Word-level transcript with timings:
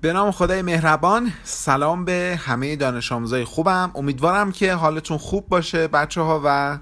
به 0.00 0.12
نام 0.12 0.30
خدای 0.30 0.62
مهربان 0.62 1.32
سلام 1.44 2.04
به 2.04 2.40
همه 2.44 2.76
دانش 2.76 3.12
آموزای 3.12 3.44
خوبم. 3.44 3.90
امیدوارم 3.94 4.52
که 4.52 4.74
حالتون 4.74 5.18
خوب 5.18 5.48
باشه 5.48 5.88
بچه 5.88 6.20
ها 6.20 6.40
و 6.44 6.78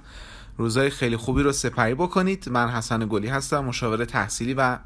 روزای 0.56 0.90
خیلی 0.90 1.16
خوبی 1.16 1.42
رو 1.42 1.52
سپری 1.52 1.94
بکنید. 1.94 2.48
من 2.48 2.68
حسن 2.68 3.06
گلی 3.08 3.28
هستم 3.28 3.64
مشاور 3.64 4.04
تحصیلی 4.04 4.54
و 4.54 4.78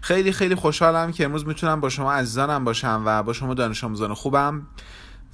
خیلی 0.00 0.32
خیلی 0.32 0.54
خوشحالم 0.54 1.12
که 1.12 1.24
امروز 1.24 1.46
می‌تونم 1.46 1.80
با 1.80 1.88
شما 1.88 2.12
عزیزانم 2.12 2.64
باشم 2.64 3.02
و 3.06 3.22
با 3.22 3.32
شما 3.32 3.54
دانش 3.54 3.84
آموزان 3.84 4.14
خوبم. 4.14 4.66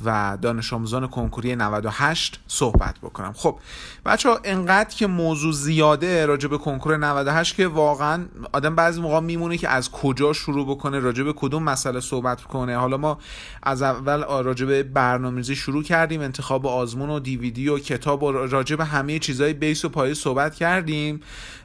و 0.04 0.38
دانش 0.42 0.72
آموزان 0.72 1.06
کنکوری 1.06 1.56
98 1.56 2.40
صحبت 2.46 2.98
بکنم. 2.98 3.32
خب 3.32 3.58
بچه 4.06 4.28
ها 4.28 4.40
انقدر 4.44 4.94
که 4.96 5.06
موضوع 5.06 5.52
زیاده 5.52 6.26
راجع 6.26 6.48
به 6.48 6.58
کنکور 6.58 6.96
98 6.96 7.56
که 7.56 7.66
واقعا 7.66 8.24
آدم 8.52 8.74
بعضی 8.74 9.00
موقع 9.00 9.20
میمونه 9.20 9.56
که 9.56 9.68
از 9.68 9.90
کجا 9.90 10.32
شروع 10.32 10.66
بکنه 10.66 10.98
راجع 10.98 11.24
به 11.24 11.32
کدوم 11.32 11.62
مسئله 11.62 12.00
صحبت 12.00 12.42
کنه. 12.42 12.76
حالا 12.76 12.96
ما 12.96 13.18
از 13.62 13.82
اول 13.82 14.24
راجع 14.24 14.66
به 14.66 14.82
برنامه‌ریزی 14.82 15.56
شروع 15.56 15.82
کردیم 15.82 16.20
انتخاب 16.20 16.66
آزمون 16.66 17.10
و 17.10 17.20
دیویدی 17.20 17.68
و 17.68 17.78
کتاب 17.78 18.22
و 18.22 18.32
راجع 18.32 18.76
به 18.76 18.84
همه 18.84 19.18
چیزای 19.18 19.52
بیس 19.52 19.84
و 19.84 19.88
پایه 19.88 20.14
صحبت 20.14 20.54
کردیم 20.54 21.20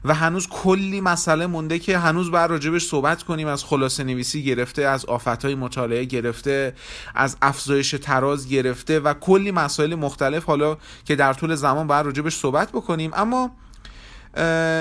و 0.06 0.14
هنوز 0.14 0.48
کلی 0.48 1.02
مسئله 1.02 1.48
مونده 1.48 1.80
که 1.80 1.98
هنوز 1.98 2.32
باید 2.32 2.50
راجبش 2.52 2.86
صحبت 2.88 3.24
کنیم. 3.24 3.48
از 3.48 3.64
خلاصه 3.64 4.04
نویسی 4.04 4.44
گرفته 4.44 4.82
از 4.82 5.06
آفتهای 5.06 5.56
مطالعه 5.56 6.06
گرفته 6.06 6.74
از 7.16 7.38
افزایش 7.42 7.96
تراز 8.26 8.50
گرفته 8.50 9.00
و 9.00 9.14
کلی 9.14 9.52
مسائل 9.52 9.96
مختلف 9.96 10.44
حالا 10.44 10.78
که 11.06 11.16
در 11.16 11.34
طول 11.34 11.56
زمان 11.56 11.88
باید 11.88 12.06
راجبش 12.06 12.36
صحبت 12.36 12.70
بکنیم. 12.70 13.12
اما 13.14 13.52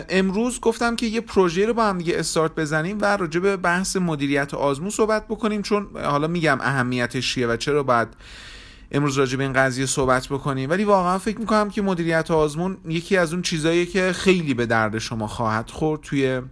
امروز 0.09 0.61
گفتم 0.61 0.97
که 0.97 1.07
یه 1.07 1.21
پروژه 1.21 1.67
رو 1.67 1.75
با 1.75 1.85
هم 1.85 1.99
دیگه 1.99 2.19
استارت 2.19 2.55
بزنیم 2.55 2.99
و 3.01 3.17
راجع 3.17 3.41
به 3.41 3.57
بحث 3.57 3.97
مدیریت 3.97 4.55
آزمون 4.55 4.91
صحبت 4.91 5.29
بکنیم 5.29 5.63
چون 5.63 5.87
حالا 6.05 6.27
میگم 6.27 6.59
اهمیتش 6.61 7.35
چیه 7.35 7.47
و 7.47 7.57
چرا 7.57 7.83
باید 7.83 8.09
امروز 8.93 9.19
راجع 9.19 9.37
به 9.37 9.45
این 9.45 9.53
قضیه 9.53 9.87
صحبت 9.87 10.29
بکنیم. 10.29 10.71
ولی 10.71 10.85
واقعا 10.85 11.19
فکر 11.19 11.39
می‌کنم 11.39 11.71
که 11.71 11.83
مدیریت 11.83 12.31
آزمون 12.31 12.77
یکی 12.89 13.17
از 13.17 13.33
اون 13.33 13.43
چیزایی 13.43 13.87
که 13.87 14.13
خیلی 14.13 14.55
به 14.55 14.67
درد 14.67 14.99
شما 14.99 15.27
خواهد 15.27 15.71
خورد 15.71 16.01
توی 16.01 16.43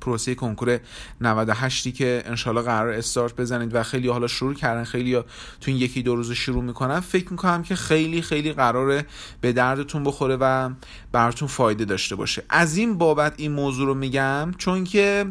پروسه 0.00 0.34
کنکور 0.34 0.78
98 1.20 1.94
که 1.94 2.22
انشالله 2.26 2.62
قرار 2.62 2.92
استارت 2.92 3.36
بزنید 3.36 3.74
و 3.74 3.82
خیلی 3.82 4.08
حالا 4.08 4.26
شروع 4.26 4.54
کردن 4.54 4.84
خیلی 4.84 5.14
تو 5.14 5.24
این 5.66 5.76
یکی 5.76 6.02
دو 6.02 6.16
روز 6.16 6.32
شروع 6.32 6.62
می‌کنن. 6.62 7.00
فکر 7.00 7.30
می‌کنم 7.30 7.62
که 7.62 7.76
خیلی 7.76 8.22
خیلی 8.22 8.52
قراره 8.52 9.06
به 9.40 9.52
دردتون 9.52 10.04
بخوره 10.04 10.36
و 10.40 10.70
براتون 11.12 11.48
فایده 11.48 11.84
داشته 11.84 12.16
باشه. 12.16 12.42
از 12.48 12.76
این 12.76 12.98
بابت 12.98 13.34
این 13.36 13.52
موضوع 13.52 13.86
رو 13.86 13.94
میگم 13.94 14.52
چون 14.58 14.84
که 14.84 15.26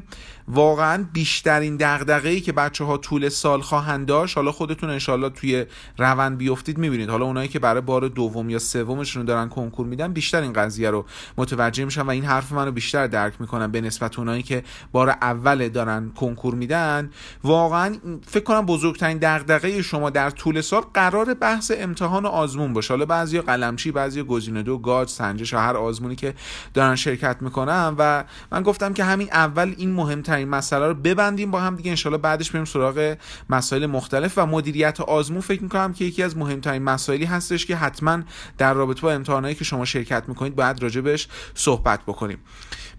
واقعا 0.47 1.06
بیشترین 1.14 1.78
دغدغه‌ای 1.80 2.42
که 2.42 2.52
بچه 2.52 2.84
ها 2.84 2.97
طول 2.97 3.30
سال 3.30 3.62
خواهند 3.62 4.08
داشت 4.08 4.38
حالا 4.38 4.52
خودتون 4.52 4.90
انشالله 4.90 5.30
توی 5.30 5.66
روند 5.97 6.38
بیفتید 6.38 6.78
می‌بینید. 6.78 7.09
حالا 7.09 7.25
اونایی 7.25 7.47
که 7.47 7.59
برای 7.59 7.81
بار 7.81 8.08
دوم 8.08 8.50
یا 8.50 8.59
سومشون 8.59 9.25
دارن 9.25 9.50
کنکور 9.50 9.86
میدن 9.86 10.14
بیشتر 10.14 10.42
این 10.42 10.53
قضیه 10.53 10.90
رو 10.90 11.06
متوجه 11.38 11.86
میشن 11.86 12.02
و 12.02 12.09
این 12.09 12.25
حرف 12.25 12.52
منو 12.52 12.72
بیشتر 12.72 13.08
درک 13.08 13.34
می‌کنن 13.40 13.72
به 13.72 13.81
نسبت 13.81 14.20
اونایی 14.20 14.44
که 14.44 14.59
بار 14.92 15.10
اول 15.10 15.70
دارن 15.70 16.12
کنکور 16.16 16.56
میدن. 16.56 17.10
واقعا 17.44 17.96
فکر 18.28 18.44
کنم 18.44 18.66
بزرگترین 18.66 19.18
دغدغه 19.18 19.82
شما 19.82 20.10
در 20.10 20.30
طول 20.30 20.62
سال 20.62 20.82
قرار 20.94 21.34
بحث 21.34 21.72
امتحان 21.76 22.26
و 22.26 22.28
آزمون 22.28 22.74
باشه. 22.74 22.94
حالا 22.94 23.06
بعضی 23.06 23.42
قلمچی 23.42 23.92
بعضی 23.92 24.24
گزینه 24.24 24.64
دو 24.64 24.78
گاج 24.78 25.10
سنجش 25.10 25.54
هر 25.54 25.78
آزمونی 25.78 26.16
که 26.16 26.34
دارن 26.74 26.96
شرکت 26.96 27.38
می‌کنن 27.42 27.96
و 27.98 28.24
من 28.52 28.64
گفتم 28.64 28.94
که 28.94 29.04
همین 29.04 29.30
اول 29.32 29.74
این 29.78 29.92
مهمترین 29.92 30.50
مسئله 30.50 30.88
رو 30.88 30.94
ببندیم 30.94 31.52
با 31.52 31.60
هم 31.60 31.76
دیگه. 31.76 31.90
انشالله 31.90 32.18
بعدش 32.18 32.52
بریم 32.52 32.66
سراغ 32.66 33.18
مسائل 33.50 33.86
مختلف 33.86 34.38
و 34.38 34.46
مدیریت 34.46 35.02
آزمون. 35.02 35.42
فکر 35.42 35.64
می‌کنم 35.64 35.94
که 35.94 36.06
یکی 36.06 36.24
از 36.24 36.38
مهمترین 36.38 36.84
مسائلی 36.84 37.26
هستش 37.26 37.66
که 37.66 37.76
حتما 37.76 38.20
در 38.58 38.74
رابطه 38.74 39.02
با 39.02 39.12
امتحانایی 39.12 39.56
که 39.56 39.64
شما 39.64 39.86
شرکت 39.86 40.24
می‌کنید 40.28 40.56
باید 40.56 40.84
راجبش 40.84 41.28
صحبت 41.53 42.00
بکنیم. 42.08 42.38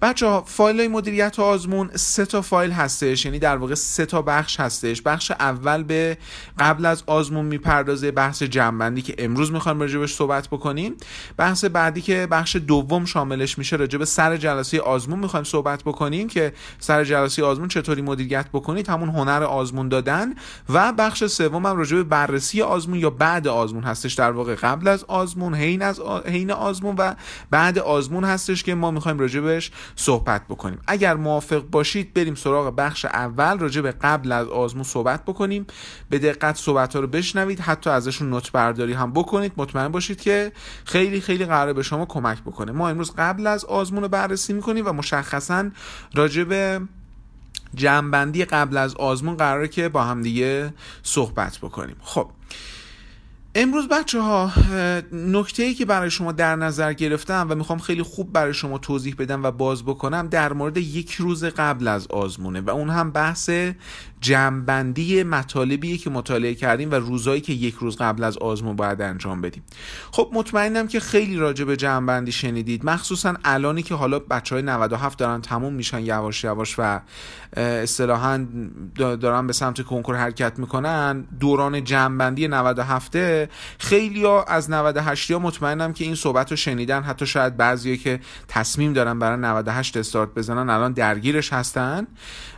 بچه 0.03 0.27
ها 0.27 0.45
فایل 0.47 0.91
مدیریت 0.91 1.39
آزمون 1.51 1.91
سه 1.95 2.27
تا 2.27 2.43
فایل 2.43 2.71
هستش 2.71 3.25
یعنی 3.25 3.39
در 3.39 3.57
واقع 3.57 3.75
سه 3.75 4.07
تا 4.07 4.23
بخش 4.23 4.61
هستش. 4.61 5.03
بخش 5.03 5.31
اول 5.31 5.83
به 5.83 6.19
قبل 6.59 6.87
از 6.87 7.03
آزمون 7.07 7.45
می‌پردازه 7.45 8.11
بحث 8.11 8.43
جنبندی 8.43 9.03
که 9.03 9.15
امروز 9.19 9.53
می‌خوایم 9.53 9.81
راجبش 9.81 10.15
صحبت 10.15 10.49
بکنیم. 10.49 10.95
بحث 11.37 11.65
بعدی 11.65 12.01
که 12.01 12.29
بخش 12.31 12.57
دوم 12.57 13.05
شاملش 13.05 13.59
میشه 13.59 13.77
راجب 13.77 14.05
سر 14.05 14.37
جلسه 14.37 14.81
آزمون 14.81 15.19
می‌خوایم 15.19 15.45
صحبت 15.45 15.83
بکنیم 15.83 16.29
که 16.29 16.53
سر 16.79 17.05
جلسه 17.05 17.45
آزمون 17.45 17.69
چطوری 17.69 18.03
مدیریت 18.03 18.47
بکنید 18.53 18.89
همون 18.89 19.09
هنر 19.09 19.43
آزمون 19.43 19.89
دادن. 19.89 20.35
و 20.69 20.93
بخش 20.93 21.25
سوم 21.25 21.67
هم 21.67 21.77
راجب 21.77 22.03
بررسی 22.03 22.63
آزمون 22.63 22.99
یا 22.99 23.11
بعد 23.11 23.49
آزمون 23.49 23.85
هستش. 23.85 24.15
در 24.15 24.31
واقع 24.31 24.55
قبل 24.55 24.89
از 24.89 25.05
آزمون 25.05 25.55
حین 25.55 25.83
از 25.83 26.01
حین 26.27 26.51
آزمون 26.51 26.95
و 26.99 27.15
بعد 27.51 27.79
آزمون 27.79 28.25
هستش 28.25 28.63
که 28.63 28.75
ما 28.75 28.91
می‌خوایم 28.91 29.19
راجبش 29.19 29.71
صحبت 29.97 30.43
بکنیم. 30.49 30.79
اگر 30.87 31.15
موافق 31.41 31.67
باشید 31.71 32.15
بریم 32.15 32.35
سراغ 32.35 32.75
بخش 32.77 33.05
اول 33.05 33.59
راجع 33.59 33.81
به 33.81 33.93
قبل 33.93 34.33
از 34.33 34.49
آزمون 34.49 34.85
صحبت 34.85 35.25
بکنیم. 35.25 35.67
به 36.11 36.19
دقت 36.19 36.57
صحبت 36.57 36.95
ها 36.95 37.01
رو 37.01 37.07
بشنوید 37.07 37.61
حتی 37.61 37.91
ازشون 37.91 38.31
نوت 38.31 38.53
برداری 38.53 38.93
هم 38.93 39.13
بکنید. 39.13 39.53
مطمئن 39.57 39.89
باشید 39.89 40.21
که 40.21 40.53
خیلی 40.85 41.21
خیلی 41.21 41.45
قراره 41.45 41.73
به 41.73 41.83
شما 41.83 42.07
کمک 42.07 42.43
بکنه. 42.43 42.73
ما 42.73 42.89
امروز 42.89 43.13
قبل 43.19 43.47
از 43.47 43.65
آزمون 43.65 44.03
رو 44.03 44.09
بررسی 44.09 44.53
می‌کنیم 44.53 44.87
و 44.87 44.93
مشخصا 44.93 45.71
راجع 46.15 46.45
به 46.45 46.81
جمعبندی 47.75 48.45
قبل 48.45 48.77
از 48.77 48.95
آزمون 48.95 49.37
قراره 49.37 49.69
که 49.69 49.89
با 49.89 50.05
هم 50.05 50.23
دیگه 50.23 50.75
صحبت 51.03 51.59
بکنیم. 51.59 51.97
خب 52.01 52.31
امروز 53.55 53.89
بچه 53.89 54.21
ها 54.21 54.53
نکته 55.13 55.63
ای 55.63 55.75
که 55.75 55.85
برای 55.85 56.11
شما 56.11 56.33
در 56.33 56.57
نظر 56.57 56.93
گرفتم 56.93 57.47
و 57.51 57.55
می‌خوام 57.55 57.79
خیلی 57.79 58.03
خوب 58.03 58.33
برای 58.33 58.55
شما 58.55 58.79
توضیح 58.79 59.15
بدم 59.19 59.43
و 59.43 59.51
باز 59.51 59.83
بکنم 59.83 60.29
در 60.29 60.53
مورد 60.53 60.77
یک 60.77 61.13
روز 61.15 61.45
قبل 61.45 61.89
از 61.89 62.07
آزمونه 62.07 62.61
و 62.61 62.71
اون 62.71 62.91
هم 62.91 63.11
بحث 63.11 63.51
جمعبندی 64.21 65.23
مطالبیه 65.23 65.99
که 65.99 66.11
مطالعه 66.11 66.55
کردیم 66.55 66.91
و 66.91 66.95
روزایی 66.95 67.41
که 67.41 67.53
یک 67.53 67.75
روز 67.75 67.97
قبل 67.97 68.25
از 68.25 68.39
آزمون 68.39 68.77
باید 68.77 69.03
انجام 69.03 69.41
بدیم. 69.41 69.63
خب 70.11 70.31
مطمئنم 70.33 70.89
که 70.89 71.01
خیلی 71.01 71.37
راجع 71.37 71.65
به 71.65 71.77
جمعبندی 71.77 72.33
شنیدید. 72.33 72.85
مخصوصا 72.85 73.35
الانی 73.45 73.83
که 73.83 73.95
حالا 73.95 74.19
بچه 74.19 74.55
های 74.55 74.63
97 74.63 75.19
دارن 75.19 75.41
تموم 75.41 75.73
میشن 75.73 76.01
یواش 76.01 76.45
یواش 76.45 76.75
و 76.79 77.01
اصطلاحا 77.57 78.47
دارن 78.97 79.47
به 79.47 79.53
سمت 79.53 79.83
کنکور 79.83 80.17
حرکت 80.17 80.59
می‌کنن 80.59 81.25
دوران 81.41 81.85
جمعبندی 81.85 82.49
97 82.49 83.17
خیلی 83.79 84.25
ها 84.25 84.43
از 84.43 84.71
98 84.71 85.31
ها 85.31 85.39
مطمئنم 85.39 85.93
که 85.93 86.05
این 86.05 86.15
صحبت 86.15 86.51
رو 86.51 86.57
شنیدن. 86.57 87.03
حتی 87.03 87.27
شاید 87.27 87.57
بعضی 87.57 87.97
که 87.97 88.21
تصمیم 88.49 88.93
دارن 88.93 89.19
برای 89.19 89.39
98 89.39 89.97
استارت 89.97 90.35
بزنن 90.35 90.71
الان 90.71 90.93
درگیرش 90.93 91.53
هستن. 91.53 92.07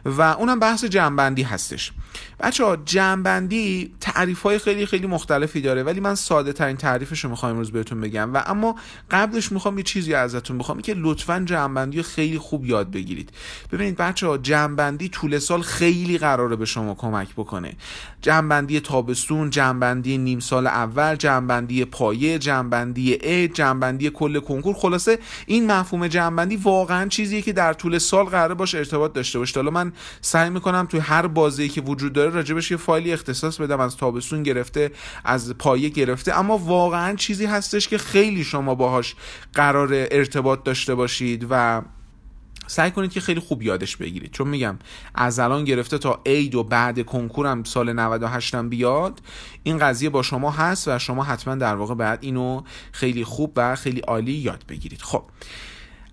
و 0.04 0.22
اونم 0.22 0.58
بحث 0.58 0.84
جمعبندی 0.84 1.42
هستش. 1.52 1.92
بچه 2.40 2.64
ها 2.64 2.76
جمعبندی 2.76 3.94
تعریف 4.00 4.42
های 4.42 4.58
خیلی 4.58 4.86
خیلی 4.86 5.06
مختلفی 5.06 5.60
داره 5.60 5.82
ولی 5.82 6.00
من 6.00 6.14
ساده 6.14 6.52
ترین 6.52 6.76
تعریفش 6.76 7.24
رو 7.24 7.30
می‌خوام 7.30 7.52
امروز 7.52 7.72
بهتون 7.72 8.00
بگم 8.00 8.34
و 8.34 8.42
اما 8.46 8.76
قبلش 9.10 9.52
می‌خوام 9.52 9.78
یه 9.78 9.84
چیزی 9.84 10.14
ازتون 10.14 10.58
بخوام 10.58 10.80
که 10.80 10.94
لطفا 10.96 11.42
جمعبندی 11.46 11.96
رو 11.96 12.02
خیلی 12.02 12.38
خوب 12.38 12.66
یاد 12.66 12.90
بگیرید. 12.90 13.30
ببینید 13.72 13.96
بچه 13.96 14.26
ها 14.26 14.38
جمعبندی 14.38 15.08
طول 15.08 15.38
سال 15.38 15.62
خیلی 15.62 16.18
قراره 16.18 16.56
به 16.56 16.64
شما 16.64 16.94
کمک 16.94 17.28
بکنه. 17.36 17.76
جمعبندی 18.22 18.80
تابستون 18.80 19.50
جمعبندی 19.50 20.18
نیم 20.18 20.40
سال 20.40 20.66
اول 20.66 21.16
جمعبندی 21.16 21.84
پایه 21.84 22.38
جمعبندی 22.38 23.18
ا 23.22 23.46
جمعبندی 23.46 24.10
کل 24.10 24.40
کنکور. 24.40 24.74
خلاصه 24.74 25.18
این 25.46 25.72
مفهوم 25.72 26.08
جمعبندی 26.08 26.56
واقعا 26.56 27.08
چیزیه 27.08 27.42
که 27.42 27.52
در 27.52 27.72
طول 27.72 27.98
سال 27.98 28.24
قراره 28.24 28.54
باشه 28.54 28.78
ارتباط 28.78 29.12
داشته 29.12 29.38
باشه. 29.38 29.60
حالا 29.60 29.70
من 29.70 29.92
سعی 30.20 30.50
می‌کنم 30.50 30.86
توی 30.86 31.00
هر 31.00 31.26
بازی 31.42 31.68
که 31.68 31.80
وجود 31.80 32.12
داره 32.12 32.30
راجبش 32.30 32.70
یه 32.70 32.76
فایلی 32.76 33.12
اختصاص 33.12 33.60
بدم 33.60 33.80
از 33.80 33.96
تابستون 33.96 34.42
گرفته 34.42 34.90
از 35.24 35.54
پایه 35.58 35.88
گرفته. 35.88 36.38
اما 36.38 36.58
واقعا 36.58 37.16
چیزی 37.16 37.46
هستش 37.46 37.88
که 37.88 37.98
خیلی 37.98 38.44
شما 38.44 38.74
باهاش 38.74 39.14
قرار 39.54 39.88
ارتباط 39.92 40.62
داشته 40.62 40.94
باشید 40.94 41.46
و 41.50 41.82
سعی 42.66 42.90
کنید 42.90 43.12
که 43.12 43.20
خیلی 43.20 43.40
خوب 43.40 43.62
یادش 43.62 43.96
بگیرید. 43.96 44.30
چون 44.30 44.48
میگم 44.48 44.78
از 45.14 45.38
الان 45.38 45.64
گرفته 45.64 45.98
تا 45.98 46.20
عید 46.26 46.54
و 46.54 46.64
بعد 46.64 47.06
کنکورم 47.06 47.64
سال 47.64 47.92
98 47.92 48.54
هم 48.54 48.68
بیاد 48.68 49.20
این 49.62 49.78
قضیه 49.78 50.10
با 50.10 50.22
شما 50.22 50.50
هست 50.50 50.88
و 50.88 50.98
شما 50.98 51.24
حتما 51.24 51.54
در 51.54 51.74
واقع 51.74 51.94
بعد 51.94 52.18
اینو 52.22 52.62
خیلی 52.92 53.24
خوب 53.24 53.52
و 53.56 53.76
خیلی 53.76 54.00
عالی 54.00 54.32
یاد 54.32 54.64
بگیرید. 54.68 55.02
خب 55.02 55.22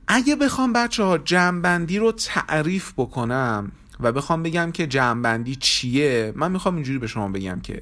اگه 0.08 0.36
بخوام 0.36 0.74
بچه 0.74 1.04
ها 1.04 1.18
جمعبندی 1.18 1.98
رو 1.98 2.12
تعریف 2.12 2.94
بکنم 2.98 3.72
و 4.00 4.12
بخوام 4.12 4.44
بگم 4.44 4.72
که 4.72 4.88
جمعبندی 4.88 5.56
چیه؟ 5.56 6.34
من 6.36 6.52
می‌خوام 6.52 6.76
اینجوری 6.76 7.00
به 7.00 7.08
شما 7.08 7.28
بگم 7.28 7.60
که 7.60 7.82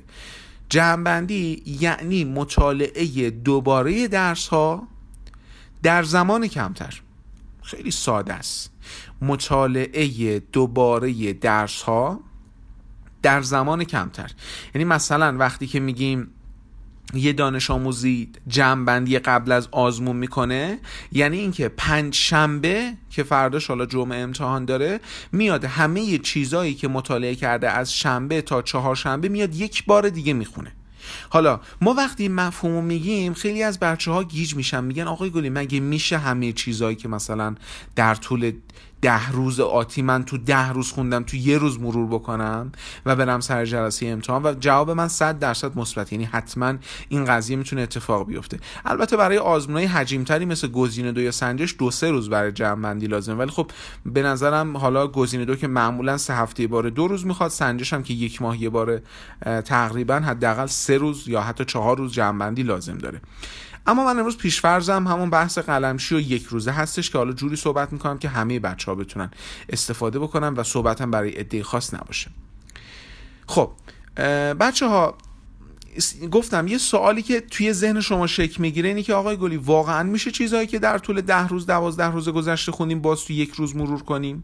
جمعبندی 0.70 1.64
یعنی 1.66 2.24
مطالعه 2.24 3.30
دوباره 3.30 4.08
درس 4.08 4.48
ها 4.48 4.88
در 5.84 6.04
زمان 6.04 6.48
کمتر. 6.48 7.02
خیلی 7.64 7.92
ساده 7.92 8.34
است. 8.34 8.72
مطالعه 9.22 10.40
دوباره 10.40 11.34
درس 11.34 11.82
ها 11.82 12.20
در 13.22 13.42
زمان 13.42 13.84
کمتر. 13.84 14.32
یعنی 14.76 14.86
مثلا 14.86 15.38
وقتی 15.38 15.68
که 15.68 15.80
میگیم 15.80 16.28
یه 17.14 17.34
دانش 17.34 17.72
آموزی 17.72 18.30
جمعبندی 18.48 19.20
قبل 19.20 19.52
از 19.52 19.68
آزمون 19.72 20.16
می‌کنه. 20.16 20.80
یعنی 21.12 21.38
اینکه 21.38 21.70
پنج 21.70 22.16
شنبه 22.16 22.94
که 23.10 23.24
فرداش 23.24 23.68
حالا 23.68 23.86
جمعه 23.86 24.20
امتحان 24.20 24.66
داره 24.66 25.00
میاد 25.32 25.66
همه 25.66 26.18
چیزایی 26.18 26.74
که 26.74 26.88
مطالعه 26.88 27.36
کرده 27.36 27.70
از 27.70 27.94
شنبه 27.94 28.42
تا 28.42 28.62
چهار 28.62 28.96
شنبه 28.96 29.30
میاد 29.30 29.56
یک 29.56 29.86
بار 29.86 30.10
دیگه 30.10 30.34
می‌خونه. 30.34 30.72
حالا 31.30 31.60
ما 31.82 31.94
وقتی 31.94 32.28
مفهوم 32.28 32.84
میگیم 32.84 33.34
خیلی 33.34 33.64
از 33.64 33.80
بچه 33.80 34.12
ها 34.12 34.24
گیج 34.24 34.56
میشن 34.56 34.84
میگن 34.84 35.04
آقای 35.04 35.30
گلی 35.30 35.50
مگه 35.50 35.80
میشه 35.80 36.18
همه 36.18 36.52
چیزایی 36.52 36.96
که 36.96 37.08
مثلا 37.08 37.56
در 37.96 38.16
طول 38.16 38.52
ده 39.02 39.32
روز 39.32 39.60
آتی 39.60 40.02
من 40.02 40.24
تو 40.24 40.38
ده 40.38 40.70
روز 40.70 40.92
خوندم 40.92 41.24
تو 41.24 41.38
یه 41.38 41.58
روز 41.58 41.80
مرور 41.80 42.08
بکنم 42.08 42.72
و 43.06 43.16
برم 43.16 43.40
سر 43.40 43.66
جلسه 43.66 44.08
امتحان 44.08 44.44
و 44.44 44.54
جواب 44.60 44.92
من 44.92 45.08
100 45.08 45.40
درصد 45.40 45.78
مثبت. 45.78 46.14
یعنی 46.14 46.26
حتما 46.26 46.74
این 47.10 47.26
قضیه 47.26 47.58
می‌تونه 47.58 47.82
اتفاق 47.82 48.28
بیفته. 48.28 48.60
البته 48.86 49.18
برای 49.18 49.38
آزمونای 49.38 49.86
حجیمتری 49.86 50.46
مثل 50.46 50.68
گزینه 50.68 51.12
دو 51.12 51.22
یا 51.22 51.32
سنجش 51.32 51.76
دو 51.80 51.92
سه 51.92 52.12
روز 52.12 52.30
برای 52.30 52.52
جمع 52.52 52.82
بندی 52.82 53.08
لازمه. 53.08 53.36
ولی 53.36 53.52
خب 53.52 53.72
به 54.06 54.24
نظرم 54.24 54.78
حالا 54.78 55.08
گزینه 55.08 55.46
دو 55.46 55.56
که 55.56 55.68
معمولا 55.68 56.18
سه 56.18 56.34
هفته 56.34 56.68
بار 56.68 56.90
دو 56.90 57.08
روز 57.08 57.26
می‌خواد 57.26 57.50
سنجش 57.52 57.94
هم 57.94 58.04
که 58.04 58.14
یک 58.14 58.42
ماه 58.42 58.62
یه 58.62 58.70
بار 58.70 59.02
تقریبا 59.66 60.16
حداقل 60.16 60.66
سه 60.66 60.98
روز 60.98 61.28
یا 61.28 61.42
حتی 61.42 61.66
چهار 61.66 61.98
روز 61.98 62.14
جمع 62.14 62.40
بندی 62.40 62.64
لازم 62.64 62.98
داره. 62.98 63.22
اما 63.88 64.06
من 64.06 64.20
امروز 64.20 64.38
پیشفرزم 64.38 65.08
همون 65.08 65.30
بحث 65.30 65.58
قلمشی 65.58 66.16
و 66.16 66.20
یک 66.20 66.44
روزه 66.44 66.72
هستش 66.72 67.10
که 67.10 67.18
حالا 67.18 67.34
جوری 67.34 67.56
صحبت 67.56 67.94
می‌کنم 67.94 68.18
که 68.18 68.30
همه 68.30 68.60
بچه 68.60 68.92
ها 68.92 68.96
بتونن 68.96 69.32
استفاده 69.70 70.20
بکنن 70.20 70.54
و 70.54 70.64
صحبتم 70.64 71.12
برای 71.12 71.30
عده 71.32 71.64
خاص 71.64 71.94
نباشه. 71.94 72.32
خب 73.48 73.72
بچه 74.60 74.88
ها 74.88 75.18
گفتم 76.32 76.68
یه 76.68 76.78
سوالی 76.78 77.22
که 77.22 77.42
توی 77.42 77.74
ذهن 77.74 78.02
شما 78.02 78.28
شک 78.28 78.60
می‌گیره 78.60 78.90
اینه 78.90 79.04
که 79.04 79.14
آقای 79.14 79.38
گلی 79.38 79.58
واقعا 79.58 80.04
میشه 80.04 80.32
چیزهایی 80.32 80.68
که 80.68 80.80
در 80.80 80.98
طول 80.98 81.22
ده 81.22 81.48
روز 81.48 81.66
دوازده 81.66 82.12
روز 82.12 82.30
گذشته 82.30 82.72
خوندیم 82.72 83.02
باز 83.02 83.26
تو 83.26 83.34
یک 83.34 83.52
روز 83.52 83.76
مرور 83.76 84.04
کنیم؟ 84.04 84.44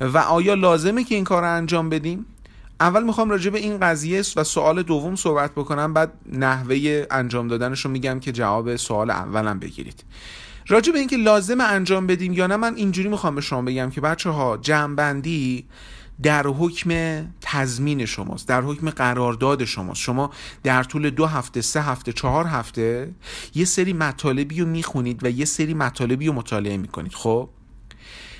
و 0.00 0.18
آیا 0.18 0.54
لازمه 0.54 1.04
که 1.04 1.14
این 1.14 1.24
کار 1.24 1.42
رو 1.42 1.56
انجام 1.56 1.88
بدیم؟ 1.88 2.26
اول 2.82 3.04
می‌خوام 3.04 3.30
راجع 3.30 3.50
به 3.50 3.58
این 3.58 3.78
قضیه 3.78 4.22
و 4.36 4.44
سوال 4.44 4.82
دوم 4.82 5.16
صحبت 5.16 5.52
بکنم 5.52 5.94
بعد 5.94 6.12
نحوه 6.32 7.06
انجام 7.10 7.48
دادنش 7.48 7.84
رو 7.84 7.90
میگم 7.90 8.20
که 8.20 8.32
جواب 8.32 8.76
سوال 8.76 9.10
اولم 9.10 9.58
بگیرید. 9.58 10.04
راجع 10.68 10.92
به 10.92 10.98
اینکه 10.98 11.16
لازم 11.16 11.60
انجام 11.60 12.06
بدیم 12.06 12.32
یا 12.32 12.46
نه 12.46 12.56
من 12.56 12.74
اینجوری 12.74 13.08
می‌خوام 13.08 13.34
به 13.34 13.40
شما 13.40 13.62
بگم 13.62 13.90
که 13.90 14.00
بچه 14.00 14.30
ها 14.30 14.56
جمعبندی 14.56 15.66
در 16.22 16.46
حکم 16.46 16.90
تضمین 17.40 18.06
شماست 18.06 18.48
در 18.48 18.62
حکم 18.62 18.90
قرارداد 18.90 19.64
شماست. 19.64 20.00
شما 20.00 20.30
در 20.62 20.82
طول 20.82 21.10
دو 21.10 21.26
هفته 21.26 21.60
سه 21.60 21.82
هفته 21.82 22.12
چهار 22.12 22.46
هفته 22.46 23.14
یه 23.54 23.64
سری 23.64 23.92
مطالبی 23.92 24.60
رو 24.60 24.66
می‌خونید 24.66 25.24
و 25.24 25.30
یه 25.30 25.44
سری 25.44 25.74
مطالبی 25.74 26.26
رو 26.26 26.32
مطالعه 26.32 26.76
می‌کنید 26.76 27.14
خب؟ 27.14 27.48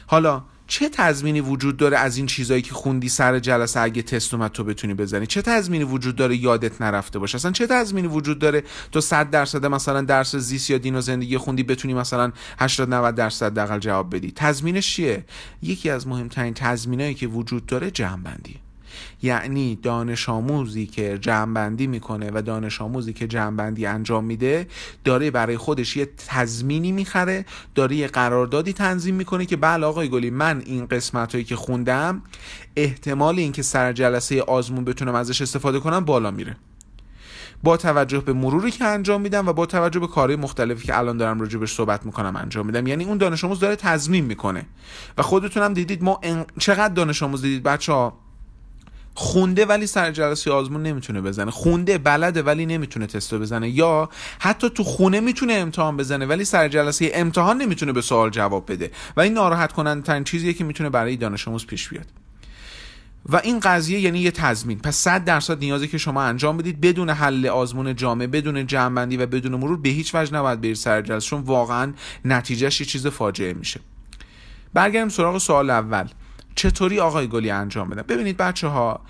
حالا 0.07 0.45
چه 0.73 0.89
تضمینی 0.89 1.41
وجود 1.41 1.77
داره 1.77 1.99
از 1.99 2.17
این 2.17 2.27
چیزایی 2.27 2.63
که 2.63 2.75
خوندی 2.75 3.09
سر 3.09 3.39
جلسه 3.39 3.81
اگه 3.81 4.03
تست 4.03 4.35
اومد 4.35 4.51
تو 4.51 4.65
بتونی 4.65 4.95
بزنی؟ 4.95 5.27
چه 5.27 5.43
تضمینی 5.43 5.85
وجود 5.85 6.17
داره 6.17 6.37
یادت 6.37 6.83
نرفته 6.83 7.19
باشه؟ 7.19 7.37
اصلا 7.37 7.51
چه 7.51 7.67
تضمینی 7.67 8.09
وجود 8.09 8.39
داره 8.39 8.63
تو 8.93 9.01
100 9.01 9.31
درصد 9.31 9.67
مثلا 9.67 10.01
درس 10.01 10.37
زیست 10.37 10.71
یا 10.71 10.79
دین 10.79 10.95
و 10.95 11.01
زندگی 11.01 11.39
خوندی 11.39 11.63
بتونی 11.63 11.95
مثلا 11.95 12.33
80 12.59 12.95
90 12.95 13.15
درصد 13.15 13.55
دقل 13.55 13.79
جواب 13.79 14.17
بدی؟ 14.17 14.33
تضمینش 14.37 14.95
چیه؟ 14.95 15.25
یکی 15.63 15.91
از 15.91 16.07
مهمترین 16.07 16.55
تضمینایی 16.55 17.15
که 17.15 17.27
وجود 17.27 17.67
داره 17.67 17.91
جمع 17.91 18.23
یعنی 19.23 19.77
دانش 19.77 20.29
آموزی 20.29 20.87
که 20.87 21.19
جمعبندی 21.19 21.87
می‌کنه 21.87 22.31
و 22.35 22.43
دانش 22.43 22.81
آموزی 22.81 23.13
که 23.13 23.27
جمعبندی 23.27 23.87
انجام 23.87 24.25
میده 24.25 24.67
داره 25.05 25.31
برای 25.31 25.57
خودش 25.57 25.97
یه 25.97 26.09
تضمینی 26.29 26.93
می‌خره 26.93 27.45
داره 27.75 27.97
یه 27.97 28.07
قراردادی 28.07 28.73
تنظیم 28.73 29.15
می‌کنه 29.15 29.47
که 29.47 29.57
بله 29.57 29.87
آقای 29.87 30.09
گلی 30.09 30.31
من 30.31 30.63
این 30.67 30.87
قسمت 30.87 31.33
هایی 31.33 31.45
که 31.45 31.57
خوندم 31.57 32.23
احتمال 32.77 33.39
اینکه 33.39 33.63
سر 33.63 33.93
جلسه 33.93 34.43
آزمون 34.43 34.85
بتونم 34.85 35.15
ازش 35.15 35.43
استفاده 35.43 35.81
کنم 35.81 36.05
بالا 36.05 36.31
میره. 36.31 36.57
با 37.63 37.77
توجه 37.77 38.21
به 38.21 38.33
مروری 38.33 38.71
که 38.71 38.85
انجام 38.85 39.21
میدم 39.21 39.49
و 39.49 39.53
با 39.53 39.67
توجه 39.67 40.01
به 40.01 40.07
کارهای 40.07 40.37
مختلفی 40.37 40.87
که 40.87 40.99
الان 40.99 41.17
دارم 41.17 41.41
راجبش 41.41 41.75
صحبت 41.75 42.07
می‌کنم 42.07 42.37
انجام 42.37 42.67
میدم. 42.67 42.87
یعنی 42.87 43.05
اون 43.05 43.19
دانش 43.19 43.45
آموز 43.45 43.61
داره 43.61 43.77
تضمین 43.77 44.25
می‌کنه. 44.25 44.67
و 45.19 45.23
خودتونم 45.23 45.75
دیدید 45.75 46.03
ما 46.03 46.21
چقدر 46.59 46.95
دانش 46.95 47.23
آموز 47.23 47.43
دیدید 47.43 47.63
بچه 47.63 47.93
ها 47.93 48.19
خونده 49.15 49.67
ولی 49.67 49.87
سر 49.87 50.11
جلسه 50.11 50.51
آزمون 50.51 50.83
نمی‌تونه 50.83 51.21
بزنه. 51.21 51.51
خونده 51.51 51.99
بلده 51.99 52.43
ولی 52.43 52.67
نمی‌تونه 52.67 53.07
تستو 53.07 53.39
بزنه. 53.39 53.71
یا 53.71 54.09
حتی 54.39 54.71
تو 54.71 54.85
خونه 54.85 55.21
می‌تونه 55.21 55.53
امتحان 55.53 55.97
بزنه 55.97 56.27
ولی 56.27 56.45
سر 56.45 56.69
جلسه 56.69 57.11
امتحان 57.15 57.63
نمی‌تونه 57.63 57.93
به 57.93 58.01
سوال 58.01 58.31
جواب 58.31 58.73
بده. 58.73 58.91
و 59.17 59.21
این 59.21 59.33
ناراحت 59.33 59.73
کننده 59.73 60.07
ترین 60.07 60.25
چیزیه 60.25 60.53
که 60.53 60.65
می‌تونه 60.65 60.91
برای 60.91 61.17
دانش 61.17 61.49
آموز 61.49 61.67
پیش 61.67 61.89
بیاد. 61.89 62.07
و 63.27 63.37
این 63.37 63.61
قضیه 63.61 64.01
یعنی 64.01 64.19
یه 64.19 64.31
تضمین. 64.31 64.79
پس 64.79 64.97
100 64.97 65.25
درصد 65.25 65.59
نیازی 65.59 65.89
که 65.89 65.99
شما 65.99 66.23
انجام 66.23 66.57
بدید 66.57 66.81
بدون 66.81 67.11
حل 67.11 67.47
آزمون 67.47 67.97
جامعه 67.97 68.27
بدون 68.27 68.67
جمعبندی 68.67 69.17
و 69.17 69.27
بدون 69.27 69.55
مرور 69.55 69.77
به 69.77 69.89
هیچ 69.89 70.15
وجه 70.15 70.35
نباید 70.35 70.61
برید 70.61 70.77
سر 70.77 71.03
جلسه 71.03 71.27
چون 71.27 71.41
واقعا 71.41 71.93
نتیجهش 72.25 72.81
یه 72.81 72.87
چیز 72.87 73.07
فاجعه 73.07 73.53
میشه. 73.53 73.81
برگردیم 74.75 75.09
سراغ 75.09 75.39
سوال 75.39 75.71
اول. 75.71 76.09
چطوری 76.55 77.01
آقای 77.01 77.27
گلی 77.27 77.51
انجام 77.51 77.89
بدن؟ 77.89 78.03
ببینید 78.03 78.37
بچه 78.37 78.69
ها 78.69 79.01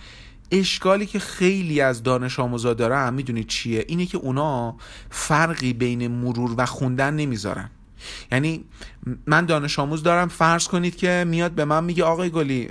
اشکالی 0.51 1.07
که 1.07 1.19
خیلی 1.19 1.81
از 1.81 2.03
دانش 2.03 2.41
آموزا 2.41 2.75
دارن 2.75 3.15
می‌دونید 3.15 3.47
چیه؟ 3.47 3.85
اینه 3.89 4.07
که 4.07 4.19
اونا 4.19 4.77
فرقی 5.11 5.73
بین 5.73 6.09
مرور 6.09 6.55
و 6.57 6.67
خوندن 6.67 7.15
نمی‌ذارن. 7.15 7.71
یعنی 8.33 8.65
من 9.27 9.47
دانش 9.47 9.79
آموز 9.79 10.03
دارم 10.03 10.29
فرض 10.29 10.69
کنید 10.69 10.97
که 10.97 11.25
میاد 11.29 11.53
به 11.53 11.65
من 11.65 11.85
میگه 11.85 12.05
آقای 12.05 12.31
گلی 12.31 12.69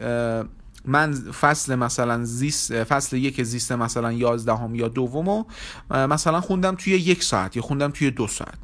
من 0.85 1.13
فصل 1.13 1.75
مثلا 1.75 2.25
زیست 2.25 2.83
فصل 2.83 3.17
یک 3.17 3.43
زیست 3.43 3.71
مثلا 3.71 4.11
یازدهم 4.11 4.75
یا 4.75 4.87
دومو 4.87 5.43
مثلا 5.89 6.41
خوندم 6.41 6.75
توی 6.75 6.93
یک 6.93 7.23
ساعت 7.23 7.55
یا 7.55 7.61
خوندم 7.61 7.91
توی 7.91 8.11
دو 8.11 8.27
ساعت. 8.27 8.57